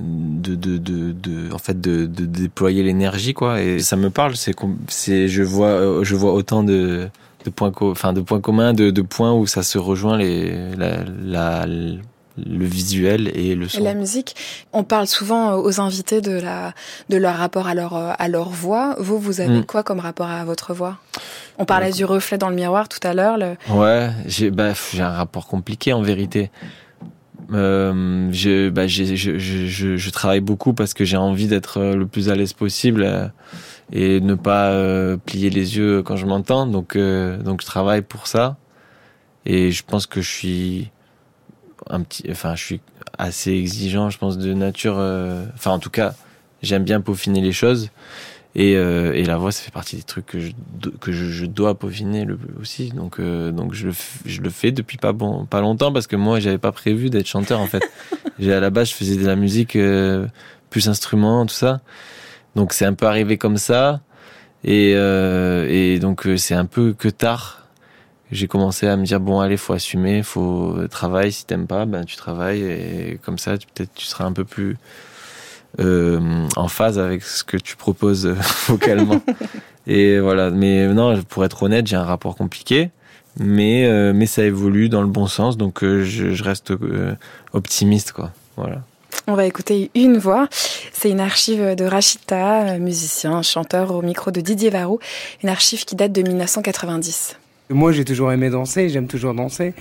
[0.00, 4.34] de, de, de, de- en fait de, de déployer l'énergie quoi et ça me parle
[4.36, 4.54] c'est
[4.88, 7.08] c'est je vois euh, je vois autant de
[7.44, 10.98] de points enfin de points communs de, de points où ça se rejoint les la,
[11.22, 14.34] la- le visuel et le Et son la musique,
[14.72, 16.72] on parle souvent aux invités de la
[17.10, 18.94] de leur rapport à leur euh, à leur voix.
[18.98, 19.64] Vous, vous avez Mm.
[19.66, 20.96] quoi comme rapport à votre voix?
[21.58, 23.36] On parlait Euh, du reflet dans le miroir tout à l'heure.
[23.36, 26.50] le- Ouais, j'ai bah, un rapport compliqué en vérité.
[27.52, 32.06] Euh, je, bah, je, je, je, travaille beaucoup parce que j'ai envie d'être euh, le
[32.06, 33.26] plus à l'aise possible euh,
[33.92, 36.66] et ne pas euh, plier les yeux quand je m'entends.
[36.66, 38.56] Donc, donc je travaille pour ça.
[39.46, 40.90] Et je pense que je suis
[41.88, 42.80] un petit, enfin, je suis
[43.18, 44.94] assez exigeant, je pense, de nature.
[45.54, 46.14] Enfin, en tout cas,
[46.62, 47.90] j'aime bien peaufiner les choses.
[48.56, 51.26] Et, euh, et la voix, ça fait partie des trucs que je, do- que je,
[51.26, 52.90] je dois peaufiner le, aussi.
[52.90, 53.90] Donc, euh, donc je,
[54.26, 57.26] je le fais depuis pas, bon, pas longtemps parce que moi, j'avais pas prévu d'être
[57.28, 57.82] chanteur en fait.
[58.40, 60.26] À la base, je faisais de la musique euh,
[60.70, 61.80] plus instrument, tout ça.
[62.56, 64.00] Donc c'est un peu arrivé comme ça.
[64.64, 67.66] Et, et donc c'est un peu que tard.
[68.32, 72.04] J'ai commencé à me dire bon allez faut assumer, faut travailler si t'aimes pas ben
[72.04, 74.76] tu travailles et comme ça peut-être tu seras un peu plus
[75.78, 78.34] euh, en phase avec ce que tu proposes euh,
[78.66, 79.20] vocalement.
[79.86, 82.90] et voilà, mais non, pour être honnête, j'ai un rapport compliqué,
[83.38, 86.72] mais euh, mais ça évolue dans le bon sens, donc je, reste
[87.52, 88.32] optimiste quoi.
[88.56, 88.82] Voilà.
[89.26, 90.48] On va écouter une voix.
[90.92, 94.98] C'est une archive de Rachita, musicien, chanteur au micro de Didier Varro.
[95.42, 97.36] Une archive qui date de 1990.
[97.70, 99.74] Moi, j'ai toujours aimé danser, j'aime toujours danser.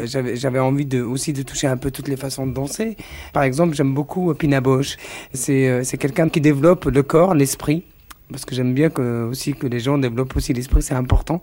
[0.00, 2.96] Euh, J'avais, envie de, aussi de toucher un peu toutes les façons de danser.
[3.32, 4.96] Par exemple, j'aime beaucoup Pina Bausch.
[5.48, 7.82] Euh, c'est quelqu'un qui développe le corps, l'esprit.
[8.32, 11.40] Parce que j'aime bien que, aussi que les gens développent aussi l'esprit, c'est important.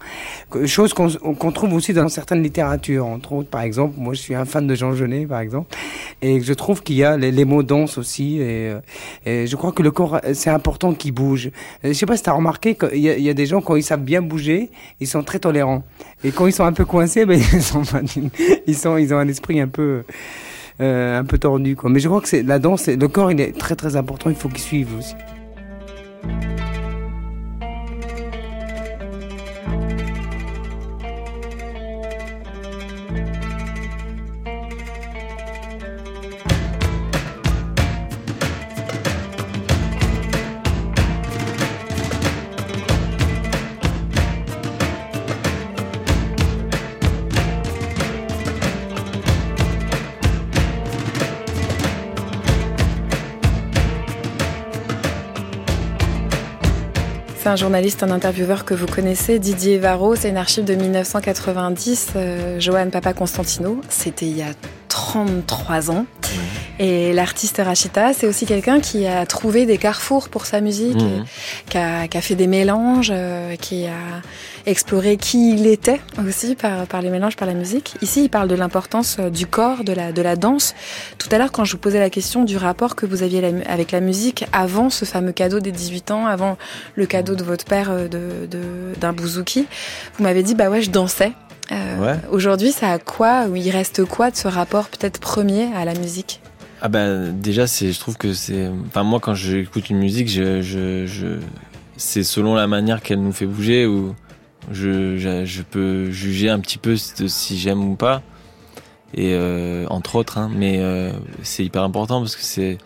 [0.66, 3.06] Chose qu'on, qu'on trouve aussi dans certaines littératures.
[3.06, 5.76] Entre autres, par exemple, moi je suis un fan de Jean Genet, par exemple.
[6.22, 8.38] Et je trouve qu'il y a les, mots danse aussi.
[8.38, 8.80] Et, euh,
[9.26, 11.52] et je crois que le corps, c'est important qu'il bouge.
[11.84, 13.84] Je sais pas si tu as remarqué qu'il y, y a des gens, quand ils
[13.84, 15.84] savent bien bouger, ils sont très tolérants.
[16.24, 17.84] Et quand ils sont un peu coincés, ben, ils, sont,
[18.68, 20.04] ils, sont, ils ont un esprit un peu,
[20.82, 21.76] euh, un peu tordu.
[21.76, 21.90] Quoi.
[21.90, 24.36] Mais je crois que c'est la danse, le corps, il est très très important, il
[24.36, 25.16] faut qu'il suive aussi.
[33.12, 33.49] C'est
[57.50, 60.16] un journaliste, un intervieweur que vous connaissez, Didier Varro.
[60.16, 62.10] C'est une archive de 1990.
[62.16, 64.54] Euh, Johan Papa Constantino, c'était il y a
[64.88, 66.06] 33 ans.
[66.82, 71.26] Et l'artiste Rachita, c'est aussi quelqu'un qui a trouvé des carrefours pour sa musique, Mhm.
[71.26, 74.22] et qui, a, qui a fait des mélanges, euh, qui a
[74.66, 77.96] exploré qui il était aussi par, par les mélanges, par la musique.
[78.02, 80.74] Ici, il parle de l'importance euh, du corps, de la, de la danse.
[81.18, 83.50] Tout à l'heure, quand je vous posais la question du rapport que vous aviez la
[83.70, 86.58] avec la musique avant ce fameux cadeau des 18 ans, avant
[86.96, 89.68] le cadeau de votre père euh, de, de- d'un bouzouki,
[90.18, 91.34] vous m'avez dit, bah ouais, je dansais.
[91.74, 92.16] Euh, Ouais.
[92.32, 95.94] Aujourd'hui, ça a quoi, ou il reste quoi de ce rapport peut-être premier à la
[95.94, 96.40] musique?
[96.82, 100.62] Ah ben déjà c'est je trouve que c'est enfin moi quand j'écoute une musique je
[100.62, 101.28] je, je
[101.98, 104.16] c'est selon la manière qu'elle nous fait bouger ou
[104.72, 108.22] je, je je peux juger un petit peu de si j'aime ou pas
[109.14, 111.12] et euh, entre autres, hein, mais euh,
[111.42, 112.78] c'est hyper important parce que c'est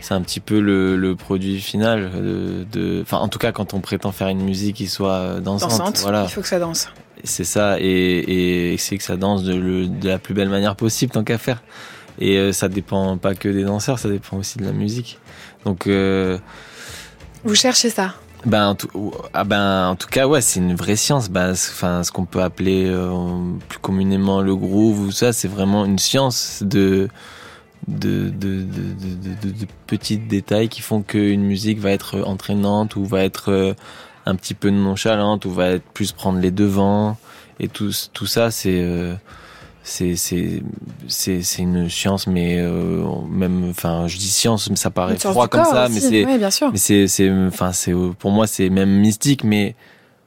[0.00, 3.74] c'est un petit peu le, le produit final de, de, enfin en tout cas quand
[3.74, 6.88] on prétend faire une musique qui soit dansante, Dansante, voilà, il faut que ça danse.
[7.24, 10.74] c'est ça et, et c'est que ça danse de, le- de la plus belle manière
[10.76, 11.62] possible tant qu'à faire.
[12.18, 15.18] Et euh, ça dépend pas que des danseurs, ça dépend aussi de la musique.
[15.64, 16.38] Donc euh,
[17.44, 18.14] Vous cherchez ça.
[18.44, 21.28] ben, en tout, ah ben, en tout cas, ouais, c'est une vraie science.
[21.28, 23.10] Ben, enfin, ce qu'on peut appeler euh,
[23.68, 27.08] plus communément le groove ou ça, c'est vraiment une science de
[27.88, 33.22] de, de, de, de, petits détails qui font qu'une musique va être entraînante ou va
[33.22, 33.76] être
[34.24, 37.16] un petit peu nonchalante ou va être plus prendre les devants
[37.60, 38.84] et tout tout ça c'est
[39.88, 40.62] c'est c'est
[41.06, 45.46] c'est c'est une science mais euh, même enfin je dis science mais ça paraît froid
[45.48, 45.94] comme ça aussi.
[45.94, 46.38] mais c'est Ouais,
[46.72, 49.76] mais c'est, c'est, enfin, c'est, pour moi, c'est même mystique, mais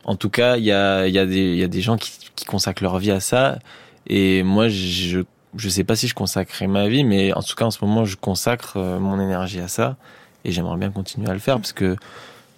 [0.06, 1.98] en tout cas, il y a, il y a des, il y a des gens
[1.98, 3.60] qui, qui consacrent leur vie à ça.
[4.08, 5.22] Et moi, je,
[5.56, 8.06] je sais pas si je consacrerai ma vie, mais en tout cas, en ce moment,
[8.06, 9.98] je consacre euh, mon énergie à ça.
[10.46, 11.96] Et j'aimerais bien continuer à le faire parce que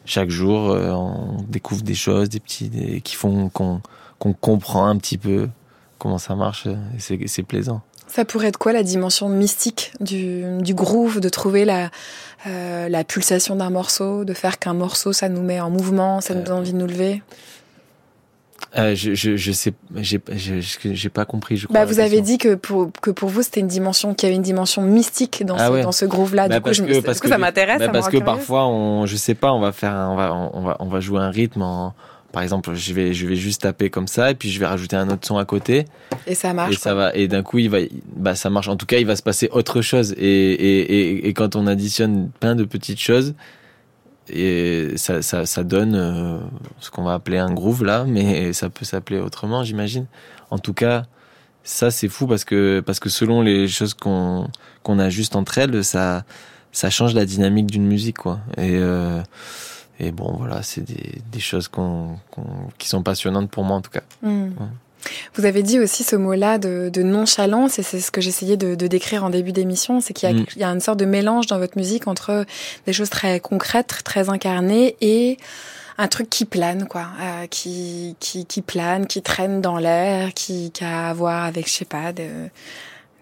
[0.06, 3.82] chaque jour, euh, on découvre des choses, des petits, des- qui font qu'on,
[4.20, 5.50] qu'on comprend un petit peu
[6.02, 6.66] comment ça marche.
[6.68, 7.82] Et c'est, plaisant.
[8.08, 11.90] Ça pourrait être quoi la dimension mystique du, du groove, de trouver la,
[12.48, 16.34] euh, la pulsation d'un morceau, de faire qu'un morceau, ça nous met en mouvement, ça
[16.34, 17.22] nous donne envie de nous lever?
[18.78, 21.58] Euh, je, je, je sais, j'ai, pas compris.
[21.58, 24.28] Je crois, bah, Vous avez dit que pour, que pour vous, c'était une dimension, qu'il
[24.28, 25.82] y avait une dimension mystique dans Ah ce, ouais.
[25.82, 26.48] dans ce groove-là.
[26.48, 27.80] Bah, parce que- parce ça m'intéresse.
[27.80, 28.26] bah, parce que curieuse.
[28.26, 31.00] parfois, on, je sais pas, on va faire, un- on va, on va, on va
[31.02, 31.94] jouer un rythme en,
[32.32, 34.96] par exemple, je vais, je vais juste taper comme ça, et puis je vais rajouter
[34.96, 35.86] un autre son à côté,
[36.28, 36.74] Et ça marche.
[36.76, 37.80] et ça va, et d'un coup, il va,
[38.15, 38.67] bah, ça marche.
[38.67, 41.67] En tout cas, il va se passer autre chose, et, et, et, et quand on
[41.67, 43.34] additionne plein de petites choses,
[44.30, 46.38] et ça, ça, ça donne euh,
[46.80, 50.06] ce qu'on va appeler un groove là, mais ça peut s'appeler autrement, j'imagine.
[50.52, 51.04] En tout cas,
[51.63, 54.48] ça c'est fou parce que parce que selon les choses qu'on
[54.84, 56.24] qu'on ajuste entre elles, ça
[56.72, 58.39] ça change la dynamique d'une musique quoi.
[58.58, 59.22] Et euh,
[60.04, 63.82] et bon voilà, c'est des, des choses qu'on qu'on- qui sont passionnantes pour moi en
[63.82, 64.02] tout cas.
[64.24, 64.50] Hmm.
[65.34, 68.76] Vous avez dit aussi ce mot-là de, de nonchalance, et c'est ce que j'essayais de,
[68.76, 70.46] de décrire en début d'émission, c'est qu'il y, a- Mm.
[70.56, 72.46] il y a une sorte de mélange dans votre musique entre
[72.86, 75.38] des choses très concrètes, très incarnées, et
[75.98, 80.70] un truc qui plane, quoi, euh, qui, qui, qui plane, qui traîne dans l'air, qui,
[80.72, 82.50] qui a à voir avec, je sais pas, de-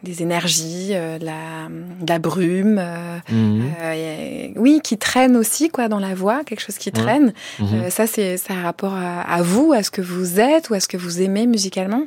[0.03, 1.67] des énergies, euh, de, la,
[2.01, 3.63] de la brume, euh, Mhm.
[3.81, 7.33] euh, et- oui, qui traîne aussi, quoi, dans la voix, quelque chose qui traîne.
[7.59, 7.89] Mhm.
[7.89, 10.79] Ça, c'est ça a rapport à, à vous, à ce que vous êtes ou à
[10.79, 12.03] ce que vous aimez musicalement?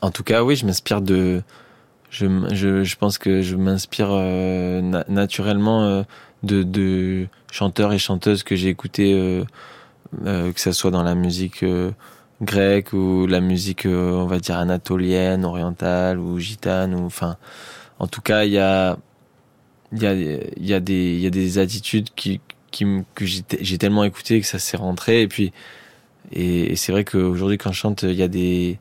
[0.00, 1.42] En tout cas, oui, je m'inspire de.
[2.10, 6.02] Je, je, je pense que je m'inspire euh, na- naturellement euh,
[6.42, 9.14] de, de chanteurs et chanteuses que j'ai écoutés,
[10.26, 11.64] euh, que ce soit dans la musique
[12.42, 16.94] grecque ou la musique, euh, on va dire, anatolienne, orientale ou gitane.
[16.94, 17.36] Ou, enfin,
[17.98, 18.98] en tout cas, il y a,
[19.92, 23.78] y, a, y, a des, y a des attitudes qui, qui, que j'ai te- j'ai
[23.78, 25.22] tellement écouté que ça s'est rentré.
[25.22, 25.52] Et puis,
[26.32, 28.78] et, c'est vrai qu'aujourd'hui, quand je chante, il y a des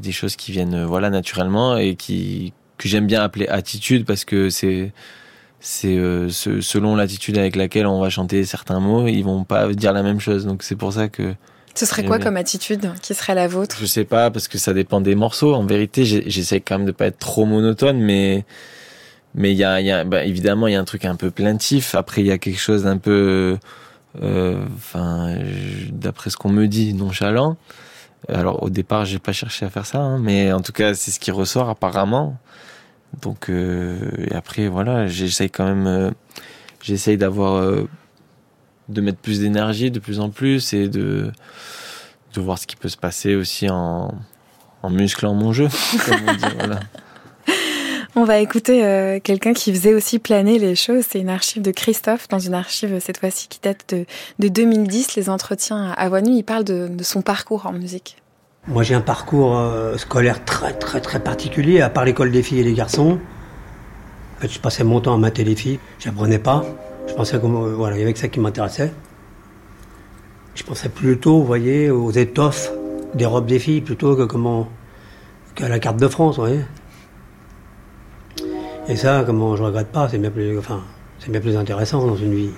[0.00, 4.24] des choses qui viennent euh, voilà naturellement et qui que j'aime bien appeler attitude parce
[4.24, 4.92] que c'est
[5.60, 9.92] c'est euh, selon l'attitude avec laquelle on va chanter certains mots ils vont pas dire
[9.92, 11.34] la même chose donc c'est pour ça que
[11.74, 13.76] Ce serait quoi comme attitude qui serait la vôtre?
[13.80, 15.54] Je sais pas parce que ça dépend des morceaux.
[15.54, 18.44] En vérité j'essaie quand même de pas être trop monotone mais
[19.34, 21.16] mais il y a, il y a bah, évidemment il y a un truc un
[21.16, 21.94] peu plaintif.
[21.94, 23.58] Après il y a quelque chose d'un peu
[24.22, 25.36] euh, enfin
[25.90, 27.56] d'après ce qu'on me dit nonchalant.
[28.28, 31.10] Alors au départ j'ai pas cherché à faire ça hein, mais en tout cas c'est
[31.10, 32.36] ce qui ressort apparemment.
[33.22, 36.10] Donc euh, et après voilà j'essaye quand même euh,
[36.82, 37.62] j'essaye d'avoir
[38.88, 41.30] de mettre plus d'énergie de plus en plus et de
[42.34, 44.14] de voir ce qui peut se passer aussi en
[44.82, 45.68] en musclant mon jeu
[46.06, 46.80] comme on dit voilà
[48.14, 51.04] On va écouter euh, quelqu'un qui faisait aussi planer les choses.
[51.08, 54.04] C'est une archive de Christophe, dans une archive cette fois-ci qui date de,
[54.38, 56.32] de 2010, les entretiens à Voix Nue.
[56.36, 58.18] Il parle de, de son parcours en musique.
[58.68, 62.60] Moi, j'ai un parcours euh, scolaire très, très, très particulier, à part l'école des filles
[62.60, 63.18] et des garçons.
[64.36, 65.78] En fait, je passais mon temps à mater les filles.
[65.98, 66.64] J'apprenais pas.
[67.06, 68.92] Je pensais que euh, voilà, il y avait que ça qui m'intéressait.
[70.54, 72.72] Je pensais plutôt, vous voyez, aux étoffes
[73.14, 74.68] des robes des filles plutôt que comment
[75.54, 76.64] qu'à la carte de France, vous voyez.
[78.88, 80.82] Et ça, comment je regrette pas, c'est bien plus, enfin,
[81.18, 82.50] c'est bien plus intéressant dans une vie.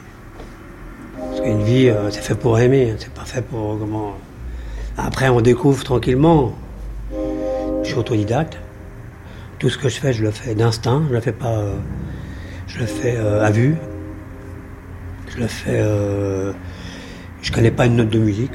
[1.19, 4.15] Parce qu'une vie, euh, c'est fait pour aimer, hein, c'est pas fait pour comment.
[4.97, 6.55] Après, on découvre tranquillement.
[7.83, 8.59] Je suis autodidacte.
[9.59, 11.03] Tout ce que je fais, je le fais d'instinct.
[11.09, 11.51] Je le fais pas.
[11.51, 11.77] euh,
[12.67, 13.77] je le fais euh, à vue.
[15.35, 15.81] Je le fais.
[15.81, 16.53] euh,
[17.53, 18.55] connais pas une note de musique.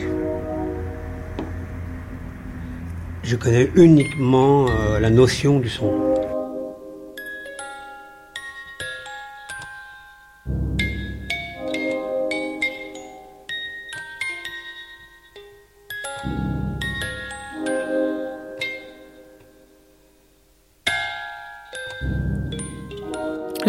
[3.23, 6.18] Je connais uniquement euh, la notion du son.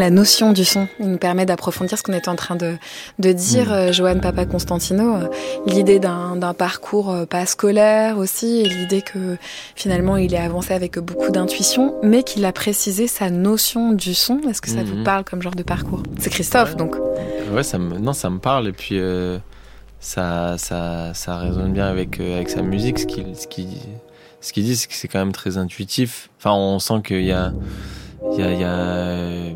[0.01, 2.77] La notion du son, il nous permet d'approfondir ce qu'on était en train de,
[3.19, 3.73] de dire, Mm.
[3.73, 5.17] euh, Johan Papa Constantino.
[5.17, 5.29] euh,
[5.67, 9.37] L'idée d'un parcours euh, pas scolaire aussi, et l'idée que
[9.77, 14.41] finalement il est avancé avec beaucoup d'intuition, mais qu'il a précisé sa notion du son.
[14.49, 15.05] Est-ce que ça vous Mhm.
[15.05, 16.03] parle comme genre de parcours?
[16.19, 16.77] C'est Christophe, Ouais.
[16.77, 16.97] donc.
[17.53, 19.37] Ouais, ça me, non, ça me parle et puis euh,
[20.01, 22.99] ça, ça, ça résonne bien avec, euh, avec sa musique.
[23.01, 23.67] Ce qu'il ce qui,
[24.41, 26.31] ce qu'il dit, c'est que c'est quand même très intuitif.
[26.39, 27.53] Enfin, on sent qu'il y a,
[28.33, 29.55] il y a, il y a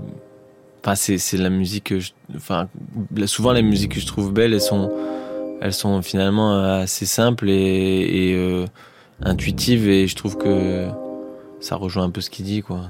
[0.84, 2.68] enfin, c'est, c'est la musique que je, enfin,
[3.26, 4.90] souvent les musiques que je trouve belles, elles sont,
[5.62, 8.66] elles sont finalement assez simples et, et euh,
[9.22, 10.86] intuitives et je trouve que
[11.60, 12.82] ça rejoint un peu ce qu'il dit, quoi.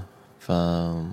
[0.43, 1.05] Enfin,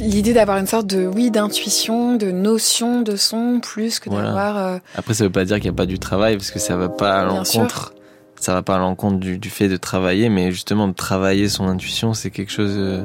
[0.00, 4.26] L'idée d'avoir une sorte de, oui, d'intuition, de notion de son, plus que Voilà.
[4.28, 4.56] d'avoir.
[4.58, 6.76] euh, Après, ça veut pas dire qu'il n'y a pas du travail, parce que ça
[6.76, 7.92] va pas à l'encontre.
[8.38, 11.66] Ça va pas à l'encontre du, du fait de travailler, mais justement de travailler son
[11.66, 12.74] intuition, c'est quelque chose.
[12.76, 13.02] euh,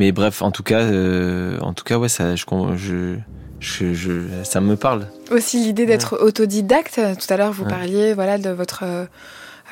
[0.00, 2.44] Mais bref, en tout cas, euh, en tout cas, ouais, ça, je,
[2.76, 3.14] je,
[3.60, 5.06] je, je- ça me parle.
[5.30, 6.98] Aussi l'idée d'être autodidacte.
[7.18, 7.70] Tout à l'heure, vous Ouais.
[7.70, 9.04] parliez voilà, de votre euh,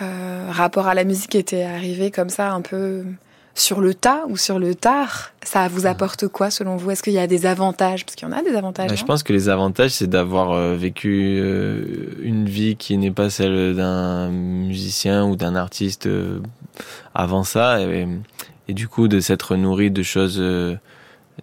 [0.03, 3.05] euh, rapport à la musique qui était arrivé comme ça, un peu
[3.55, 5.33] sur le tas ou sur le tard.
[5.43, 6.91] Ça vous apporte quoi selon vous?
[6.91, 8.05] Est-ce qu'il y a des avantages?
[8.05, 8.91] Parce qu'il y en a des avantages.
[8.91, 11.83] Bah, je pense que les avantages, c'est d'avoir euh, vécu euh,
[12.22, 16.39] une vie qui n'est pas celle d'un musicien ou d'un artiste euh,
[17.14, 18.07] avant ça, et,
[18.69, 20.77] et du coup de s'être nourri de choses euh,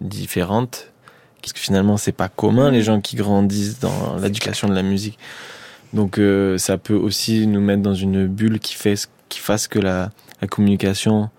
[0.00, 0.92] différentes.
[1.42, 5.18] Parce que finalement, c'est pas commun les gens qui grandissent dans l'éducation de la musique.
[5.92, 9.78] Donc, euh, ça peut aussi nous mettre dans une bulle qui fait qui fasse que
[9.78, 10.10] la,
[10.40, 11.30] la communication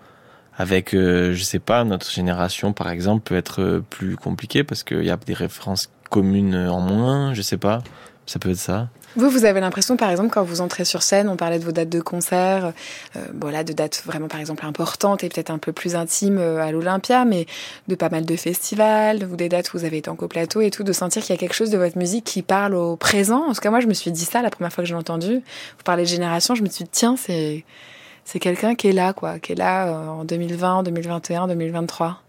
[0.56, 4.82] avec, euh, je sais pas, notre génération par exemple, peut être euh, plus compliquée parce
[4.82, 7.82] qu'il y a des références communes en moins, je sais pas.
[8.26, 8.88] Ça peut être ça.
[9.16, 11.72] Vous, vous avez l'impression, par exemple, quand vous entrez sur scène, on parlait de vos
[11.72, 12.72] dates de concert,
[13.16, 16.60] euh, voilà, de dates vraiment, par exemple, importantes et peut-être un peu plus intimes euh,
[16.60, 17.46] à l'Olympia, mais
[17.88, 20.70] de pas mal de festivals, ou des dates où vous avez été en coplateau et
[20.70, 23.48] tout, de sentir qu'il y a quelque chose de votre musique qui parle au présent.
[23.48, 25.00] En tout cas, moi, je me suis dit ça la première fois que je l'ai
[25.00, 25.36] entendu.
[25.36, 27.64] Vous parlez de génération, je me suis dit, tiens, c'est,
[28.24, 32.22] c'est quelqu'un qui est là, quoi, qui est là euh, en 2020, 2021, 2023.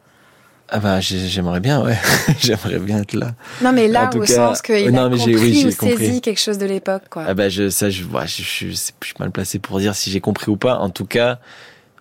[0.72, 1.98] Ah bah j'ai- j'aimerais bien, ouais.
[2.40, 3.34] j'aimerais bien être là.
[3.64, 5.72] Non, mais là, En tout au cas- sens qu'il Non, a mais compris oui, ou
[5.72, 7.24] saisi quelque chose de l'époque, quoi.
[7.28, 8.76] Ah bah je, ça, je, ouais, je, je, suis- je
[9.08, 10.78] suis mal placé pour dire si j'ai compris ou pas.
[10.78, 11.40] En tout cas,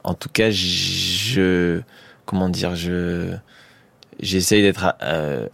[0.05, 1.81] en tout cas, je,
[2.27, 3.31] comment dire, je,
[4.21, 5.47] j'essaye d'être euh,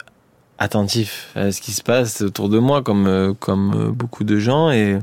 [0.57, 4.37] attentif à ce qui se passe autour de moi, comme euh, comme euh, beaucoup de
[4.39, 4.99] gens, et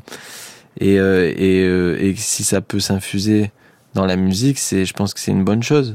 [0.81, 3.51] et et, et si ça peut s'infuser
[3.95, 5.93] dans la musique, c'est, je pense que c'est une bonne chose,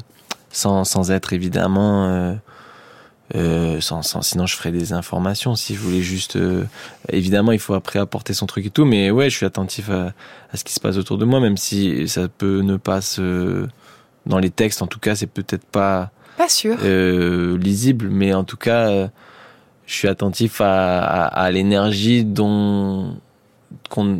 [0.57, 2.05] sans sans être évidemment.
[2.07, 2.33] euh,
[3.35, 6.63] euh, sans, sans, sinon je ferais des informations si je voulais juste euh,
[7.09, 10.13] évidemment il faut après apporter son truc et tout mais ouais je suis attentif à,
[10.53, 13.67] à ce qui se passe autour de moi même si ça peut ne pas se
[14.27, 16.77] dans les textes en tout cas c'est peut-être pas Pas sûr.
[16.83, 19.09] euh, lisible mais en tout cas
[19.85, 23.13] je suis attentif à, à, à l'énergie dont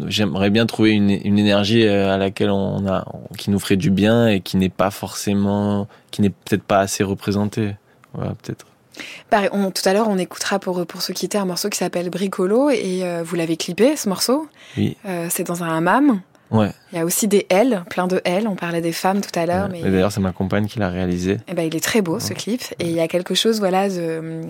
[0.08, 3.06] j'aimerais bien trouver une, une énergie euh, à laquelle on a
[3.38, 7.04] qui nous ferait du bien et qui n'est pas forcément qui n'est peut-être pas assez
[7.04, 7.76] représentée
[8.14, 8.66] voilà peut-être
[9.30, 12.10] Pareil, on- tout à l'heure, on écoutera pour, pour se quitter un morceau qui s'appelle
[12.10, 14.48] Bricolo et euh, vous l'avez clippé, ce morceau.
[14.76, 16.20] oui Euh, c'est dans un hammam.
[16.52, 18.48] Ouais Il y a aussi des L, plein de L.
[18.48, 19.80] On parlait des femmes tout à l'heure, Ouais.
[19.84, 21.38] mais Et d'ailleurs, c'est ma compagne qui l'a réalisé.
[21.48, 22.62] eh ben, il est très beau ce clip.
[22.80, 24.42] Et il y a quelque chose voilà, de,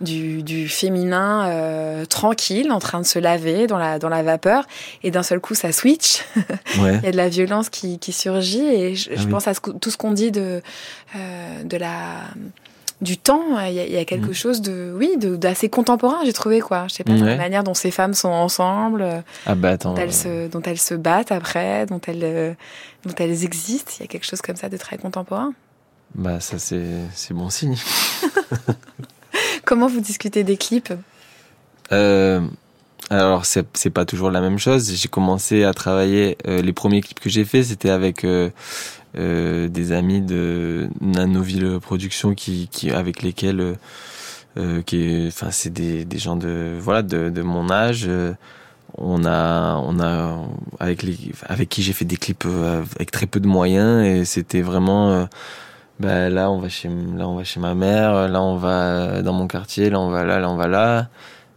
[0.00, 4.66] du, du féminin euh, tranquille, en train de se laver dans la, dans la vapeur.
[5.02, 6.22] Et d'un seul coup, ça switch.
[6.80, 6.98] Ouais.
[7.02, 8.64] Il y a de la violence qui, qui surgit.
[8.66, 9.30] Et je, Ah je oui.
[9.30, 10.60] pense à ce tout ce qu'on dit de,
[11.16, 12.22] euh, de la
[13.04, 14.34] du temps, il y a, il y a quelque Mm.
[14.34, 16.86] chose de oui d'assez contemporain, j'ai trouvé quoi.
[16.88, 19.94] Je sais pas la manière dont ces femmes sont ensemble, euh, Ah bah attends.
[19.94, 22.54] dont elles se dont elles se battent après, dont elles euh,
[23.04, 23.92] dont elles existent.
[23.98, 25.52] Il y a quelque chose comme ça de très contemporain.
[26.16, 26.82] Bah ça c'est
[27.14, 27.76] c'est bon signe.
[29.64, 30.92] Comment vous discutez des clips?
[31.92, 32.40] Euh,
[33.10, 34.90] alors c'est c'est pas toujours la même chose.
[34.94, 36.36] J'ai commencé à travailler.
[36.48, 38.50] euh, les premiers clips que j'ai fait, c'était avec euh,
[39.16, 43.74] euh, des amis de Nanoville Productions qui qui avec lesquels euh,
[44.58, 48.08] euh, qui enfin c'est des des gens de voilà de de mon âge.
[48.98, 50.38] on a on a
[50.80, 54.24] avec les avec qui j'ai fait des clips euh, avec très peu de moyens et
[54.24, 55.28] c'était vraiment
[56.00, 59.32] bah là on va chez là on va chez ma mère là on va dans
[59.32, 61.08] mon quartier là on va là là on va là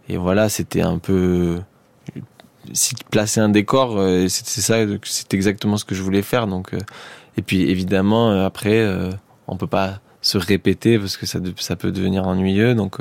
[0.08, 1.60] et voilà c'était un peu
[2.72, 6.46] si placer un décor, euh, c'est ça, c'est exactement ce que je voulais faire.
[6.46, 6.78] Donc, euh,
[7.36, 8.86] et puis évidemment, euh, après,
[9.46, 12.74] on peut pas se répéter parce que ça, ça peut devenir ennuyeux.
[12.74, 12.98] Donc,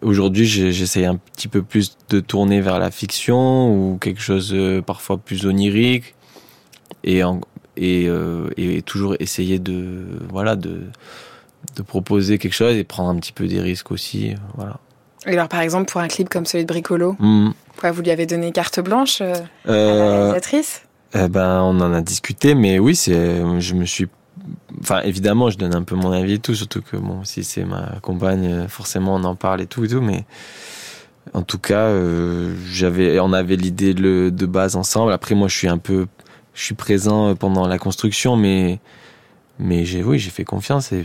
[0.00, 4.56] aujourd'hui, j'essaye un petit peu plus de tourner vers la fiction ou quelque chose
[4.86, 6.14] parfois plus onirique
[7.04, 7.22] et
[7.76, 8.08] et,
[8.56, 10.82] et toujours essayer de voilà de
[11.76, 14.34] de proposer quelque chose et prendre un petit peu des risques aussi.
[14.56, 14.80] Voilà.
[15.26, 17.16] Et alors, par exemple, pour un clip comme celui de Bricolo,
[17.76, 19.34] quoi, vous lui avez donné carte blanche euh,
[19.66, 20.82] à la Euh, réalisatrice?
[21.14, 24.08] Eh ben, on en a discuté, mais oui, c'est, je me suis,
[24.80, 27.64] enfin, évidemment, je donne un peu mon avis et tout, surtout que bon, si c'est
[27.64, 30.24] ma compagne, euh, forcément, on en parle et tout et tout, mais
[31.34, 35.12] en tout cas, euh, j'avais, on avait l'idée de, de base ensemble.
[35.12, 36.06] Après, moi, je suis un peu,
[36.54, 38.80] je suis présent pendant la construction, mais,
[39.58, 41.04] mais j'ai, oui, j'ai fait confiance et,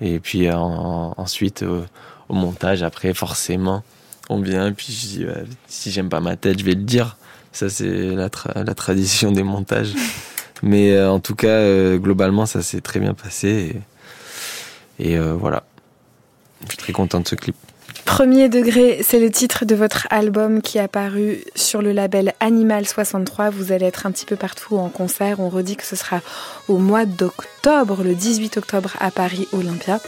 [0.00, 1.82] et puis en- ensuite euh,
[2.30, 3.82] au montage, après, forcément,
[4.28, 7.16] on vient puis je dis, bah, si j'aime pas ma tête, je vais le dire.
[7.52, 9.92] Ça, c'est la, tra- la tradition des montages.
[10.62, 13.82] Mais euh, en tout cas, euh, globalement, ça s'est très bien passé.
[15.00, 15.64] Et, et, euh, voilà.
[16.62, 17.56] Je suis très content de ce clip.
[18.04, 22.86] Premier degré, c'est le titre de votre album qui est apparu sur le label Animal
[22.86, 23.50] 63.
[23.50, 25.40] Vous allez être un petit peu partout en concert.
[25.40, 26.20] On redit que ce sera
[26.68, 29.98] au mois d'octobre, le 18 octobre à Paris Olympia.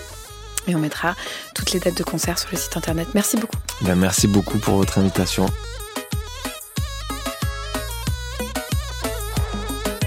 [0.67, 1.15] Et on mettra
[1.55, 3.09] toutes les dates de concert sur le site internet.
[3.15, 3.59] Merci beaucoup.
[3.83, 5.47] Ben, merci beaucoup pour votre invitation.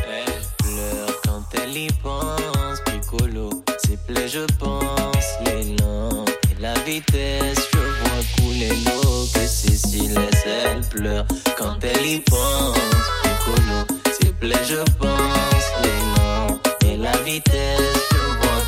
[0.08, 3.64] Elle pleure quand elle y pense, Piccolo.
[3.86, 7.68] Ses plaies, je pense, l'élan et la vitesse.
[7.74, 11.26] Je vois couler l'eau que Cécile laisse, elle pleure
[11.58, 12.78] quand elle y pense,
[13.24, 13.86] Piccolo.
[14.22, 17.82] Ses plaies, je pense, l'élan et la vitesse.
[18.12, 18.62] Je vois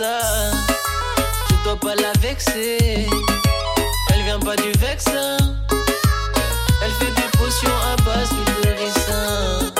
[0.00, 0.50] ça,
[1.50, 3.06] je dois pas la vexer.
[4.10, 5.36] Elle vient pas du vexin.
[6.82, 9.72] Elle fait des potions à base de ricin.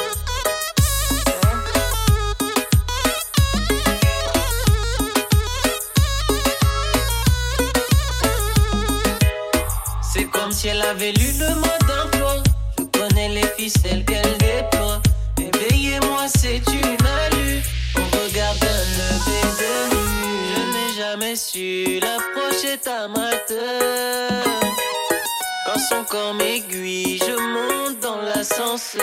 [10.13, 12.35] C'est comme si elle avait lu le mode d'emploi.
[12.79, 15.01] Je connais les ficelles qu'elle déploie.
[15.39, 17.00] Éveillez-moi, c'est une
[21.41, 24.45] su l'approcher amateur.
[25.65, 29.01] Quand son corps m'aiguille, je monte dans l'ascenseur.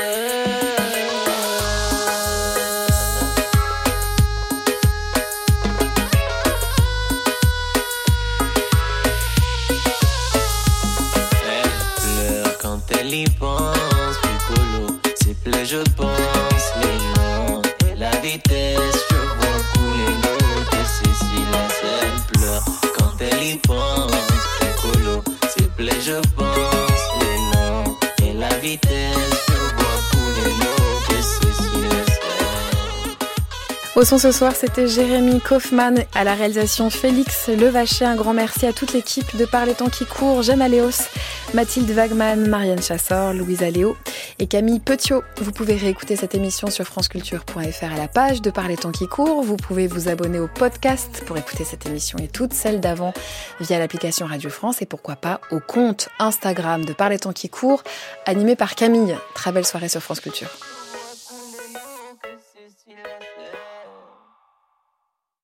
[33.97, 38.05] Au son ce soir, c'était Jérémy Kaufmann à la réalisation Félix Levaché.
[38.05, 41.09] Un grand merci à toute l'équipe de Par les temps qui courent, Jeanne Aléos,
[41.55, 43.97] Mathilde Wagman, Marianne Chassor, Louisa Léo
[44.37, 45.23] et Camille Petiot.
[45.37, 49.07] Vous pouvez réécouter cette émission sur franceculture.fr à la page de Par les temps qui
[49.07, 49.41] courent.
[49.41, 53.13] Vous pouvez vous abonner au podcast pour écouter cette émission et toutes celles d'avant
[53.59, 57.49] via l'application Radio France et pourquoi pas au compte Instagram de Par les temps qui
[57.49, 57.81] courent
[58.27, 59.17] animé par Camille.
[59.33, 60.49] Très belle soirée sur France Culture.